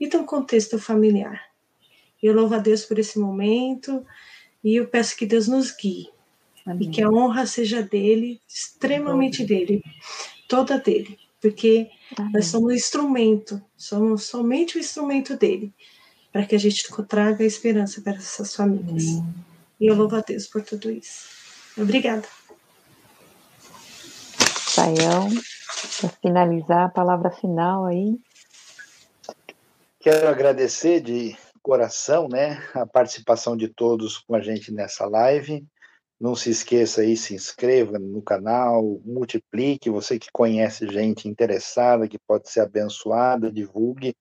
[0.00, 1.42] e no contexto familiar.
[2.22, 4.04] Eu louvo a Deus por esse momento
[4.64, 6.08] e eu peço que Deus nos guie
[6.64, 6.88] Amém.
[6.88, 9.46] e que a honra seja dele, extremamente Amém.
[9.46, 9.84] dele,
[10.48, 12.32] toda dele, porque Amém.
[12.32, 15.72] nós somos instrumento, somos somente o instrumento dele,
[16.32, 19.04] para que a gente traga esperança para essas famílias.
[19.78, 21.28] E eu louvo a Deus por tudo isso.
[21.76, 22.26] Obrigada.
[24.76, 25.30] Saião,
[25.98, 28.14] para finalizar, a palavra final aí.
[29.98, 35.66] Quero agradecer de coração, né, a participação de todos com a gente nessa live.
[36.20, 42.18] Não se esqueça aí, se inscreva no canal, multiplique, você que conhece gente interessada, que
[42.18, 44.14] pode ser abençoada, divulgue.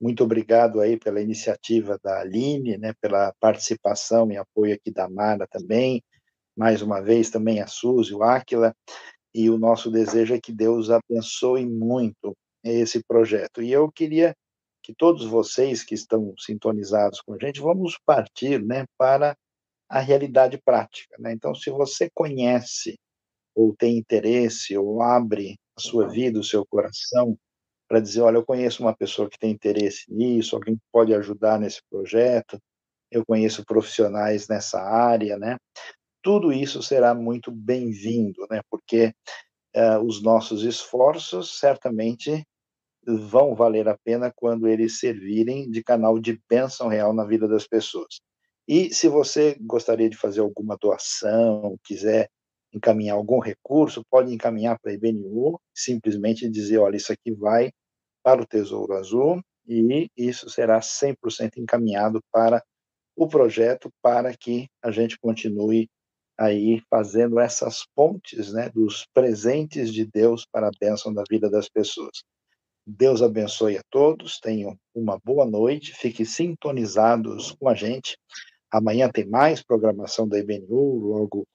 [0.00, 5.46] Muito obrigado aí pela iniciativa da Aline, né, pela participação e apoio aqui da Mara
[5.46, 6.02] também.
[6.56, 8.74] Mais uma vez também a Suzy, o Áquila
[9.34, 13.62] e o nosso desejo é que Deus abençoe muito esse projeto.
[13.62, 14.34] E eu queria
[14.82, 19.36] que todos vocês que estão sintonizados com a gente, vamos partir né, para
[19.88, 21.16] a realidade prática.
[21.18, 21.32] Né?
[21.32, 22.98] Então, se você conhece,
[23.54, 27.36] ou tem interesse, ou abre a sua vida, o seu coração,
[27.88, 31.80] para dizer: olha, eu conheço uma pessoa que tem interesse nisso, alguém pode ajudar nesse
[31.90, 32.58] projeto,
[33.10, 35.56] eu conheço profissionais nessa área, né?
[36.22, 38.60] Tudo isso será muito bem-vindo, né?
[38.70, 39.14] Porque
[39.76, 42.44] uh, os nossos esforços certamente
[43.06, 47.66] vão valer a pena quando eles servirem de canal de bênção real na vida das
[47.66, 48.20] pessoas.
[48.68, 52.28] E se você gostaria de fazer alguma doação, quiser
[52.72, 57.72] encaminhar algum recurso, pode encaminhar para a IBNU, simplesmente dizer, olha, isso aqui vai
[58.22, 62.62] para o Tesouro Azul e isso será 100% encaminhado para
[63.16, 65.88] o projeto para que a gente continue
[66.40, 71.68] aí fazendo essas pontes, né, dos presentes de Deus para a bênção da vida das
[71.68, 72.22] pessoas.
[72.86, 78.16] Deus abençoe a todos, tenham uma boa noite, fiquem sintonizados com a gente.
[78.72, 81.46] Amanhã tem mais programação da IBNU, logo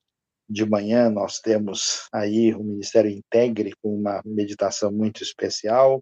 [0.47, 5.99] de manhã nós temos aí o Ministério Integre com uma meditação muito especial.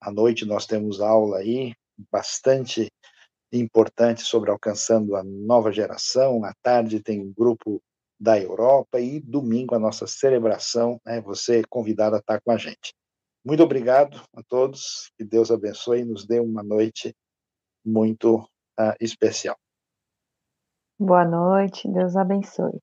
[0.00, 1.72] À noite nós temos aula aí
[2.10, 2.88] bastante
[3.52, 6.44] importante sobre alcançando a nova geração.
[6.44, 7.80] À tarde tem um grupo
[8.18, 11.20] da Europa e domingo a nossa celebração, né?
[11.20, 12.94] Você é convidado a estar com a gente.
[13.44, 17.14] Muito obrigado a todos, que Deus abençoe e nos dê uma noite
[17.84, 18.38] muito
[18.78, 19.56] uh, especial.
[20.98, 22.80] Boa noite, Deus abençoe.